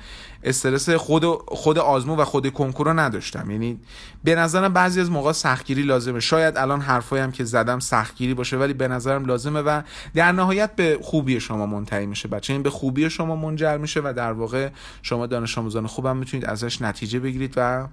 استرس 0.43 0.91
خود 0.91 1.25
خود 1.49 1.79
آزمون 1.79 2.19
و 2.19 2.25
خود 2.25 2.53
کنکور 2.53 2.87
رو 2.87 2.99
نداشتم. 2.99 3.51
یعنی 3.51 3.81
به 4.25 4.35
نظرم 4.35 4.73
بعضی 4.73 5.01
از 5.01 5.11
موقع 5.11 5.33
سختگیری 5.33 5.83
لازمه. 5.83 6.21
شاید 6.21 6.57
الان 6.57 6.81
حرفایی 6.81 7.23
هم 7.23 7.33
که 7.33 7.45
زدم 7.45 7.79
سختگیری 7.79 8.35
باشه 8.35 8.57
ولی 8.57 8.73
به 8.73 8.89
نظرم 8.89 9.25
لازمه 9.25 9.61
و 9.61 9.83
در 10.15 10.33
نهایت 10.33 10.77
به 10.77 10.99
خوبی 11.03 11.41
شما 11.41 11.67
منتهی 11.67 12.07
میشه. 12.07 12.29
بچه 12.29 12.53
این 12.53 12.63
به 12.63 12.71
خوبی 12.71 13.11
شما 13.11 13.37
منجر 13.37 13.77
میشه 13.77 14.01
و 14.05 14.13
در 14.17 14.33
واقع 14.33 14.69
شما 15.03 15.27
دانش 15.27 15.59
آموزان 15.59 15.87
خوبم 15.87 16.17
می‌تونید 16.17 16.47
ازش 16.47 16.83
نتیجه 16.83 17.21
بگیرید 17.21 17.55
و 17.57 17.87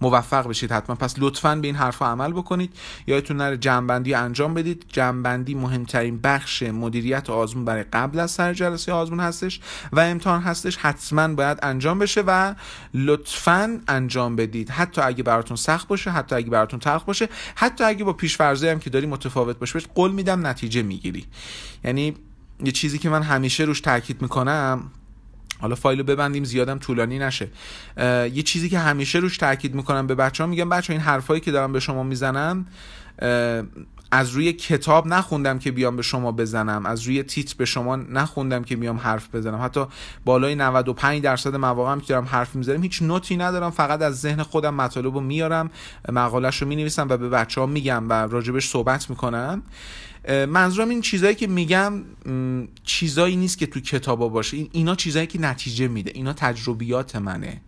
موفق 0.00 0.48
بشید 0.48 0.72
حتما. 0.72 0.96
پس 0.96 1.14
لطفا 1.18 1.56
به 1.56 1.66
این 1.66 1.76
حرف 1.76 2.02
عمل 2.02 2.32
بکنید. 2.32 2.74
یادتون 3.06 3.36
نره 3.36 3.56
جنبندی 3.56 4.14
انجام 4.14 4.54
بدید. 4.54 4.84
جنبندی 4.88 5.54
مهمترین 5.54 6.20
بخش 6.20 6.62
مدیریت 6.62 7.30
آزمون 7.30 7.64
برای 7.64 7.84
قبل 7.92 8.18
از 8.18 8.30
سر 8.30 8.54
جلسه 8.54 8.92
آزمون 8.92 9.20
هستش 9.20 9.60
و 9.92 10.00
امتحان 10.00 10.42
هستش. 10.42 10.76
حتما 10.76 11.28
باید 11.28 11.58
انجام 11.62 11.98
بشه 11.98 12.22
و 12.26 12.54
لطفا 12.94 13.80
انجام 13.88 14.36
بدید. 14.36 14.70
حتی 14.70 15.00
اگه 15.00 15.22
براتون 15.22 15.56
سخت 15.56 15.88
باشه 15.88 16.10
حتی 16.10 16.34
اگه 16.34 16.50
براتون 16.50 16.80
تلخ 16.80 17.04
باشه 17.04 17.28
حتی 17.54 17.84
اگه 17.84 18.04
با 18.04 18.12
پیشفرضی 18.12 18.68
هم 18.68 18.78
که 18.78 18.90
داری 18.90 19.06
متفاوت 19.06 19.58
باشه 19.58 19.80
قول 19.94 20.12
میدم 20.12 20.46
نتیجه 20.46 20.82
می‌گیری. 20.82 21.26
یعنی 21.84 22.16
یه 22.64 22.72
چیزی 22.72 22.98
که 22.98 23.08
من 23.08 23.22
همیشه 23.22 23.64
روش 23.64 23.80
تاکید 23.80 24.22
می‌کنم 24.22 24.90
حالا 25.60 25.74
فایل 25.74 25.98
رو 25.98 26.04
ببندیم 26.04 26.44
زیادم 26.44 26.78
طولانی 26.78 27.18
نشه. 27.18 27.48
یه 28.32 28.42
چیزی 28.42 28.68
که 28.68 28.78
همیشه 28.78 29.18
روش 29.18 29.38
تاکید 29.38 29.74
می‌کنم 29.74 30.06
به 30.06 30.14
بچه 30.14 30.44
ها 30.44 30.50
میگم 30.50 30.68
بچه 30.68 30.92
ها 30.92 30.98
این 30.98 31.06
حرفایی 31.06 31.40
که 31.40 31.50
دارم 31.52 31.72
به 31.72 31.80
شما 31.80 32.02
می‌زنم 32.02 32.66
از 34.14 34.30
روی 34.30 34.52
کتاب 34.52 35.06
نخوندم 35.06 35.58
که 35.58 35.72
بیام 35.72 35.96
به 35.96 36.02
شما 36.02 36.32
بزنم. 36.32 36.86
از 36.86 37.02
روی 37.02 37.22
تیت 37.22 37.52
به 37.52 37.64
شما 37.64 37.96
نخوندم 37.96 38.64
که 38.64 38.76
بیام 38.76 38.96
حرف 38.96 39.34
بزنم. 39.34 39.64
حتی 39.64 39.84
بالای 40.24 40.54
95 40.54 41.22
درصد 41.22 41.56
مواقع 41.56 41.98
که 42.00 42.06
دارم 42.06 42.24
حرف 42.24 42.54
می‌زنم 42.54 42.82
هیچ 42.82 43.02
نوتی 43.02 43.36
ندارم. 43.36 43.70
فقط 43.70 44.02
از 44.02 44.20
ذهن 44.20 44.42
خودم 44.42 44.74
مطالب 44.74 45.14
رو 45.14 45.20
میارم 45.20 45.70
مقالش 46.08 46.62
رو 46.62 46.68
می‌نویسم 46.68 47.06
و 47.10 47.16
به 47.16 47.28
بچه 47.28 47.60
ها 47.60 47.66
میگم 47.66 48.08
و 48.08 48.12
راجبش 48.12 48.68
صحبت 48.68 49.10
می‌کنم. 49.10 49.62
منظورم 50.48 50.88
این 50.88 51.00
چیزایی 51.00 51.34
که 51.34 51.46
میگم 51.46 52.02
چیزایی 52.84 53.36
نیست 53.36 53.58
که 53.58 53.66
تو 53.66 53.80
کتابا 53.80 54.28
باشه. 54.28 54.56
اینا 54.72 54.94
چیزایی 54.94 55.26
که 55.26 55.40
نتیجه 55.40 55.88
میده. 55.88 56.10
اینا 56.14 56.32
تجربیات 56.32 57.16
منه. 57.16 57.60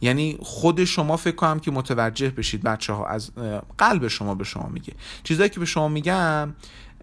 یعنی 0.00 0.38
خود 0.40 0.84
شما 0.84 1.16
فکر 1.16 1.34
کنم 1.34 1.60
که 1.60 1.70
متوجه 1.70 2.30
بشید 2.30 2.62
بچه 2.62 2.92
ها 2.92 3.06
از 3.06 3.30
قلب 3.78 4.08
شما 4.08 4.34
به 4.34 4.44
شما 4.44 4.68
میگه. 4.68 4.92
چیزایی 5.22 5.50
که 5.50 5.60
به 5.60 5.66
شما 5.66 5.88
میگم 5.88 6.54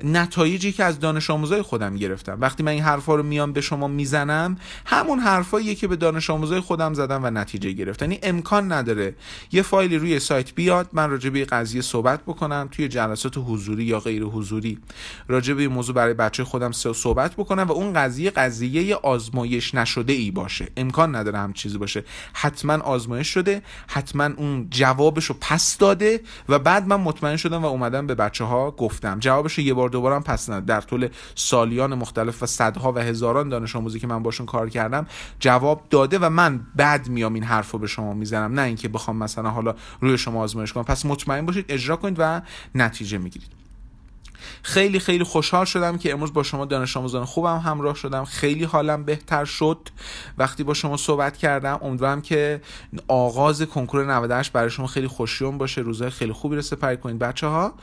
نتایجی 0.04 0.72
که 0.72 0.84
از 0.84 1.00
دانش 1.00 1.30
آموزای 1.30 1.62
خودم 1.62 1.96
گرفتم. 1.96 2.38
وقتی 2.42 2.64
من 2.64 2.72
این 2.72 2.84
حرفا 2.84 3.16
رو 3.16 3.24
میام 3.24 3.54
به 3.54 3.62
شما 3.62 3.88
می‌زنم 3.88 4.58
همون 4.86 5.20
حرفاییه 5.20 5.76
که 5.76 5.88
به 5.88 5.96
دانش 5.96 6.30
آموزای 6.30 6.60
خودم 6.60 6.94
زدم 6.94 7.24
و 7.24 7.30
نتیجه 7.30 7.72
گرفتم. 7.72 8.06
یعنی 8.06 8.20
امکان 8.24 8.72
نداره 8.72 9.16
یه 9.52 9.62
فایلی 9.62 9.98
روی 9.98 10.20
سایت 10.20 10.56
بیاد 10.56 10.90
من 10.94 11.10
راجع 11.10 11.30
به 11.30 11.46
قضیه 11.46 11.82
صحبت 11.82 12.22
بکنم 12.24 12.70
توی 12.72 12.88
جلسات 12.88 13.38
حضوری 13.38 13.84
یا 13.84 14.00
غیر 14.00 14.24
حضوری 14.24 14.80
راجع 15.28 15.54
به 15.54 15.68
موضوع 15.68 15.96
برای 15.96 16.14
بچه 16.14 16.44
خودم 16.44 16.72
صحبت 16.72 17.36
بکنم 17.36 17.64
و 17.64 17.72
اون 17.72 17.94
قضیه 17.94 18.30
قضیه 18.30 18.96
آزمایش 18.96 19.76
نشده 19.76 20.14
ای 20.14 20.32
باشه. 20.32 20.68
امکان 20.78 21.16
نداره 21.16 21.38
هم 21.38 21.54
چیزی 21.54 21.78
باشه. 21.78 22.04
حتما 22.34 22.74
آزمایش 22.74 23.28
شده 23.28 23.62
حتما 23.88 24.30
اون 24.38 24.68
جوابش 24.70 25.26
رو 25.26 25.36
پس 25.42 25.78
داده 25.78 26.22
و 26.50 26.60
بعد 26.60 26.88
من 26.88 26.96
مطمئن 26.96 27.36
شدم 27.36 27.62
و 27.62 27.66
اومدم 27.66 28.08
به 28.08 28.16
بچه 28.16 28.44
ها 28.44 28.72
گفتم. 28.72 29.20
جوابش 29.20 29.60
یه 29.60 29.74
بار 29.74 29.87
دوباره 29.90 30.20
پس 30.20 30.50
ند 30.50 30.66
در 30.66 30.82
طول 30.82 31.08
سالیان 31.36 31.96
مختلف 31.96 32.44
و 32.44 32.46
صدها 32.46 32.92
و 32.92 33.00
هزاران 33.00 33.50
دانش 33.50 33.76
آموزی 33.76 34.00
که 34.00 34.08
من 34.08 34.24
باشون 34.24 34.46
کار 34.46 34.70
کردم 34.70 35.08
جواب 35.40 35.84
داده 35.90 36.20
و 36.20 36.30
من 36.30 36.60
بعد 36.76 37.10
میام 37.10 37.34
این 37.34 37.44
حرف 37.44 37.72
رو 37.72 37.80
به 37.80 37.88
شما 37.88 38.14
می‌زنم. 38.14 38.54
نه 38.54 38.62
اینکه 38.62 38.88
بخوام 38.88 39.18
مثلا 39.18 39.50
حالا 39.50 39.76
روی 40.02 40.18
شما 40.18 40.42
آزمایش 40.42 40.74
کنم. 40.74 40.84
پس 40.84 41.06
مطمئن 41.06 41.46
باشید 41.46 41.66
اجرا 41.70 41.96
کنید 41.96 42.16
و 42.20 42.42
نتیجه 42.76 43.18
می‌گیرید. 43.18 43.57
خیلی 44.64 45.00
خیلی 45.00 45.24
خوشحال 45.24 45.66
شدم 45.66 45.98
که 45.98 46.12
امروز 46.12 46.34
با 46.34 46.44
شما 46.44 46.66
دانش 46.66 46.98
آموزان 46.98 47.26
خوبم 47.26 47.58
همراه 47.58 47.96
شدم. 47.96 48.26
خیلی 48.26 48.64
حالم 48.64 49.04
بهتر 49.04 49.46
شد. 49.46 49.90
وقتی 50.38 50.64
با 50.64 50.74
شما 50.74 50.98
صحبت 50.98 51.38
کردم 51.38 51.80
امیدوارم 51.82 52.22
که 52.22 52.62
آغاز 53.08 53.62
کنکور 53.62 54.14
98 54.14 54.52
برای 54.52 54.70
شما 54.70 54.88
خیلی 54.88 55.08
خوشیوم 55.08 55.58
باشه 55.58 55.82
روزهای 55.82 56.10
خیلی 56.10 56.34
خوبی 56.34 56.56
رو 56.56 56.62
سپری 56.62 56.98
کنید 56.98 57.20
بچه 57.20 57.48
ها 57.48 57.74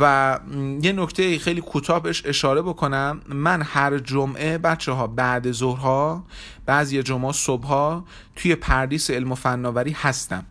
و 0.00 0.38
یه 0.82 0.92
نکته 0.92 1.38
خیلی 1.38 1.60
کوتاه 1.60 2.02
اشاره 2.24 2.62
بکنم. 2.62 3.20
من 3.28 3.62
هر 3.62 3.98
جمعه 3.98 4.58
بچه 4.58 4.92
ها 4.92 5.06
بعد 5.06 5.52
ظهرها 5.52 6.24
بعضی 6.66 7.02
جمعه 7.02 7.32
صبحها 7.32 8.04
توی 8.36 8.54
پردیس 8.54 9.10
علم 9.10 9.32
و 9.32 9.34
فناوری 9.34 9.92
هستم. 9.92 10.44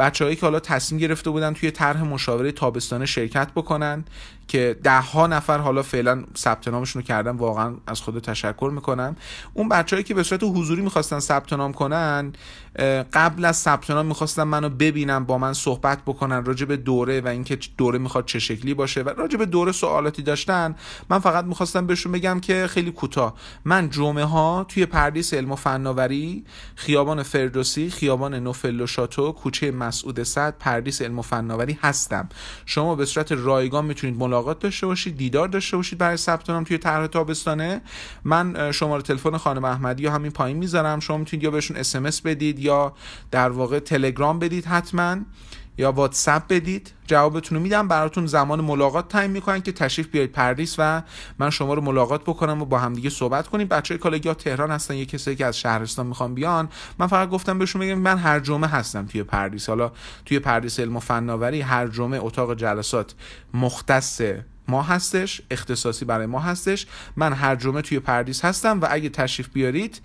بچههایی 0.00 0.36
که 0.36 0.42
حالا 0.42 0.60
تصمیم 0.60 1.00
گرفته 1.00 1.30
بودن 1.30 1.52
توی 1.52 1.70
طرح 1.70 2.02
مشاوره 2.02 2.52
تابستانه 2.52 3.06
شرکت 3.06 3.50
بکنن 3.56 4.04
که 4.48 4.76
ده 4.82 5.00
ها 5.00 5.26
نفر 5.26 5.58
حالا 5.58 5.82
فعلا 5.82 6.24
ثبت 6.36 6.68
نامشون 6.68 7.02
رو 7.02 7.06
کردن 7.06 7.36
واقعا 7.36 7.74
از 7.86 8.00
خود 8.00 8.18
تشکر 8.18 8.70
می‌کنم. 8.74 9.16
اون 9.54 9.68
بچههایی 9.68 10.04
که 10.04 10.14
به 10.14 10.22
صورت 10.22 10.42
حضوری 10.42 10.82
می‌خواستن 10.82 11.18
ثبت 11.18 11.52
نام 11.52 11.72
کنن 11.72 12.32
قبل 13.12 13.44
از 13.44 13.56
ثبت 13.56 13.90
نام 13.90 14.06
می‌خواستن 14.06 14.42
منو 14.42 14.68
ببینم 14.68 15.24
با 15.24 15.38
من 15.38 15.52
صحبت 15.52 16.02
بکنن 16.06 16.44
راجع 16.44 16.66
به 16.66 16.76
دوره 16.76 17.20
و 17.20 17.28
اینکه 17.28 17.58
دوره 17.78 17.98
می‌خواد 17.98 18.24
چه 18.24 18.38
شکلی 18.38 18.74
باشه. 18.74 19.02
و 19.02 19.08
راجع 19.08 19.38
به 19.38 19.46
دوره 19.46 19.72
سوالاتی 19.72 20.22
داشتن 20.22 20.74
من 21.10 21.18
فقط 21.18 21.44
می‌خواستم 21.44 21.86
بهشون 21.86 22.12
بگم 22.12 22.40
که 22.40 22.66
خیلی 22.66 22.90
کوتاه. 22.90 23.34
من 23.64 23.90
جمعه 23.90 24.24
ها 24.24 24.66
توی 24.68 24.86
پردیس 24.86 25.34
علم 25.34 25.52
و 25.52 25.56
فناوری 25.56 26.44
خیابان 26.74 27.22
فردوسی 27.22 27.90
خیابان 27.90 28.34
نوفل 28.34 28.80
لوشاتو 28.80 29.32
کوچه 29.32 29.70
مسعود 29.70 30.22
صد 30.22 30.54
پردیس 30.58 31.02
علم 31.02 31.18
و 31.18 31.22
فناوری 31.22 31.78
هستم. 31.82 32.28
شما 32.66 32.94
به 32.94 33.04
صورت 33.04 33.32
رایگان 33.32 33.84
می‌تونید 33.84 34.18
ملاقات 34.18 34.58
داشته 34.58 34.86
باشید 34.86 35.16
دیدار 35.16 35.48
داشته 35.48 35.76
باشید 35.76 35.98
برای 35.98 36.16
ثبت 36.16 36.50
نام 36.50 36.64
توی 36.64 36.78
طرح 36.78 37.06
تابستانه. 37.06 37.80
من 38.24 38.72
شماره 38.72 39.02
تلفن 39.02 39.36
خانم 39.36 39.64
احمدی 39.64 40.02
رو 40.02 40.12
همین 40.12 40.30
پایین 40.30 40.56
می‌ذارم. 40.56 41.00
شما 41.00 41.16
می‌تونید 41.16 41.44
یا 41.44 41.50
بهشون 41.50 41.76
اس 41.76 42.20
بدید 42.20 42.59
یا 42.60 42.92
در 43.30 43.50
واقع 43.50 43.78
تلگرام 43.78 44.38
بدید 44.38 44.64
حتما 44.64 45.16
یا 45.78 45.92
واتساپ 45.92 46.42
بدید. 46.48 46.92
جوابتون 47.06 47.58
رو 47.58 47.62
میدم. 47.62 47.88
براتون 47.88 48.26
زمان 48.26 48.60
ملاقات 48.60 49.08
تعیین 49.08 49.30
می‌کنن 49.30 49.60
که 49.60 49.72
تشریف 49.72 50.08
بیاید 50.08 50.32
پردیس 50.32 50.74
و 50.78 51.02
من 51.38 51.50
شما 51.50 51.74
رو 51.74 51.82
ملاقات 51.82 52.22
بکنم 52.22 52.62
و 52.62 52.64
با 52.64 52.78
همدیگه 52.78 53.10
صحبت 53.10 53.48
کنیم. 53.48 53.68
بچه‌هایی 53.68 53.98
که 53.98 54.34
تهران 54.34 54.70
هستن. 54.70 54.94
یه 54.94 55.06
کسی 55.06 55.36
که 55.36 55.46
از 55.46 55.58
شهرستان 55.58 56.06
می‌خوان 56.06 56.34
بیان. 56.34 56.68
من 56.98 57.06
فقط 57.06 57.30
گفتم 57.30 57.58
بهشون 57.58 57.82
بگم 57.82 57.94
من 57.94 58.18
هر 58.18 58.40
جمعه 58.40 58.70
هستم 58.70 59.06
توی 59.06 59.22
پردیس. 59.22 59.68
حالا 59.68 59.92
توی 60.24 60.38
پردیس 60.38 60.80
علم 60.80 60.96
و 60.96 61.00
فناوری 61.00 61.60
هر 61.60 61.88
جمعه 61.88 62.20
اتاق 62.22 62.54
جلسات 62.54 63.14
مختص 63.54 64.22
ما 64.68 64.82
هستش 64.82 65.42
اختصاصی 65.50 66.04
برای 66.04 66.26
ما 66.26 66.40
هستش. 66.40 66.86
من 67.16 67.32
هر 67.32 67.56
جمعه 67.56 67.82
توی 67.82 68.00
پردیس 68.00 68.44
هستم 68.44 68.80
و 68.80 68.86
اگه 68.90 69.08
تشریف 69.08 69.48
بیارید 69.48 70.00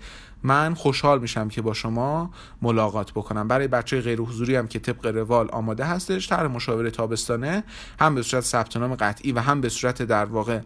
من 0.46 0.74
خوشحال 0.74 1.18
میشم 1.18 1.48
که 1.48 1.62
با 1.62 1.74
شما 1.74 2.30
ملاقات 2.62 3.10
بکنم. 3.10 3.48
برای 3.48 3.68
بچه 3.68 4.00
غیر 4.00 4.20
حضوری 4.20 4.56
هم 4.56 4.66
که 4.68 4.78
طبق 4.78 5.06
روال 5.06 5.48
آماده 5.52 5.84
هستش 5.84 6.28
طرح 6.28 6.46
مشاوره 6.46 6.90
تابستانه 6.90 7.64
هم 8.00 8.14
به 8.14 8.22
صورت 8.22 8.44
ثبت 8.44 8.76
نام 8.76 8.94
قطعی 8.94 9.32
و 9.32 9.40
هم 9.40 9.60
به 9.60 9.68
صورت 9.68 10.02
در 10.02 10.24
واقع 10.24 10.60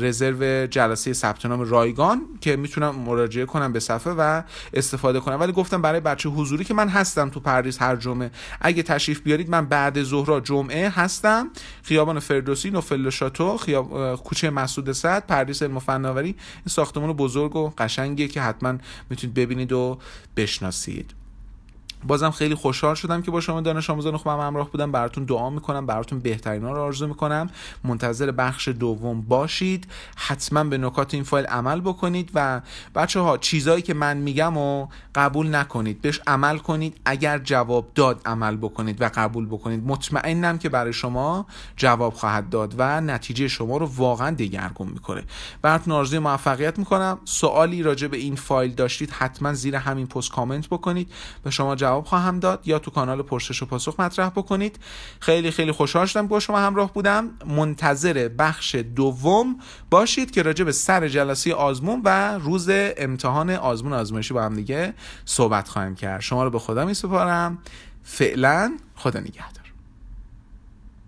رزرو 0.00 0.66
جلسه 0.66 1.12
ثبت 1.12 1.46
نام 1.46 1.60
رایگان 1.60 2.22
که 2.40 2.56
می‌تونم 2.56 2.94
مراجعه 2.94 3.46
کنم 3.46 3.72
به 3.72 3.80
صفحه 3.80 4.12
و 4.12 4.42
استفاده 4.74 5.20
کنم. 5.20 5.40
ولی 5.40 5.52
گفتم 5.52 5.82
برای 5.82 6.00
بچه 6.00 6.28
حضوری 6.28 6.64
که 6.64 6.74
من 6.74 6.88
هستم 6.88 7.28
تو 7.28 7.40
پردیس 7.40 7.82
هر 7.82 7.96
جمعه 7.96 8.30
اگه 8.60 8.82
تشریف 8.82 9.20
بیارید 9.20 9.50
من 9.50 9.66
بعد 9.66 10.02
ظهر 10.02 10.40
جمعه 10.40 10.88
هستم. 10.88 11.50
خیابان 11.82 12.18
فردوسی 12.18 12.70
نوفل 12.70 13.10
شاتو 13.10 13.56
خیاب... 13.56 14.16
کوچه 14.16 14.50
مسعود 14.50 14.92
صد 14.92 15.26
پردیس 15.26 15.62
علم 15.62 15.78
فناوری 15.78 16.28
این 16.28 16.36
ساختمان 16.68 17.12
بزرگ 17.12 17.56
و 17.56 17.72
قشنگیه 17.78 18.28
که 18.28 18.42
حتما 18.42 18.74
می‌تونید 19.10 19.34
ببینید 19.34 19.72
و 19.72 19.98
بشناسید. 20.36 21.14
بازم 22.04 22.30
خیلی 22.30 22.54
خوشحال 22.54 22.94
شدم 22.94 23.22
که 23.22 23.30
با 23.30 23.40
شما 23.40 23.60
دانش 23.60 23.90
آموزان 23.90 24.16
خوبم 24.16 24.40
همراه 24.40 24.70
بودم. 24.70 24.92
براتون 24.92 25.24
دعا 25.24 25.50
می‌کنم 25.50 25.86
براتون 25.86 26.18
بهترین 26.18 26.64
ها 26.64 26.72
رو 26.72 26.82
آرزو 26.82 27.06
می‌کنم. 27.06 27.50
منتظر 27.84 28.30
بخش 28.30 28.68
دوم 28.68 29.20
باشید. 29.20 29.86
حتما 30.16 30.64
به 30.64 30.78
نکات 30.78 31.14
این 31.14 31.22
فایل 31.22 31.46
عمل 31.46 31.80
بکنید 31.80 32.30
و 32.34 32.60
بچه 32.94 33.20
ها 33.20 33.38
چیزایی 33.38 33.82
که 33.82 33.94
من 33.94 34.16
میگم 34.16 34.56
و 34.56 34.86
قبول 35.14 35.54
نکنید. 35.54 36.00
بهش 36.00 36.20
عمل 36.26 36.58
کنید. 36.58 37.00
اگر 37.04 37.38
جواب 37.38 37.90
داد 37.94 38.20
عمل 38.24 38.56
بکنید 38.56 39.02
و 39.02 39.10
قبول 39.14 39.46
بکنید. 39.46 39.86
مطمئنم 39.86 40.58
که 40.58 40.68
برای 40.68 40.92
شما 40.92 41.46
جواب 41.76 42.14
خواهد 42.14 42.48
داد 42.48 42.74
و 42.78 43.00
نتیجه 43.00 43.48
شما 43.48 43.76
رو 43.76 43.86
واقعا 43.86 44.30
دگرگون 44.30 44.88
می‌کنه. 44.88 45.24
براتون 45.62 45.94
آرزوی 45.94 46.18
موفقیت 46.18 46.78
می‌کنم. 46.78 47.18
سوالی 47.24 47.82
راجع 47.82 48.08
به 48.08 48.16
این 48.16 48.36
فایل 48.36 48.74
داشتید 48.74 49.10
حتما 49.10 49.52
زیر 49.52 49.76
همین 49.76 50.06
پست 50.06 50.30
کامنت 50.30 50.68
بکنید. 50.68 51.12
به 51.44 51.50
شما 51.50 51.76
جواب 51.76 51.89
جواب 51.90 52.04
خواهم 52.04 52.38
داد. 52.38 52.68
یا 52.68 52.78
تو 52.78 52.90
کانال 52.90 53.22
پرسش 53.22 53.62
و 53.62 53.66
پاسخ 53.66 54.00
مطرح 54.00 54.28
بکنید. 54.28 54.78
خیلی 55.20 55.50
خیلی 55.50 55.72
خوشحال 55.72 56.06
شدم 56.06 56.26
با 56.26 56.40
شما 56.40 56.58
همراه 56.58 56.92
بودم. 56.92 57.30
منتظر 57.46 58.28
بخش 58.38 58.74
دوم 58.74 59.56
باشید 59.90 60.30
که 60.30 60.42
راجع 60.42 60.64
به 60.64 60.72
سر 60.72 61.08
جلسه 61.08 61.54
آزمون 61.54 62.02
و 62.04 62.38
روز 62.38 62.68
امتحان 62.72 63.50
آزمون 63.50 63.92
آزمایشی 63.92 64.34
با 64.34 64.42
هم 64.42 64.54
دیگه 64.54 64.94
صحبت 65.24 65.68
خواهیم 65.68 65.94
کرد. 65.94 66.20
شما 66.20 66.44
رو 66.44 66.50
به 66.50 66.58
خدا 66.58 66.84
می 66.84 66.94
سپارم 66.94 67.58
فعلا 68.04 68.76
خدا 68.96 69.20
نگهدار. 69.20 69.59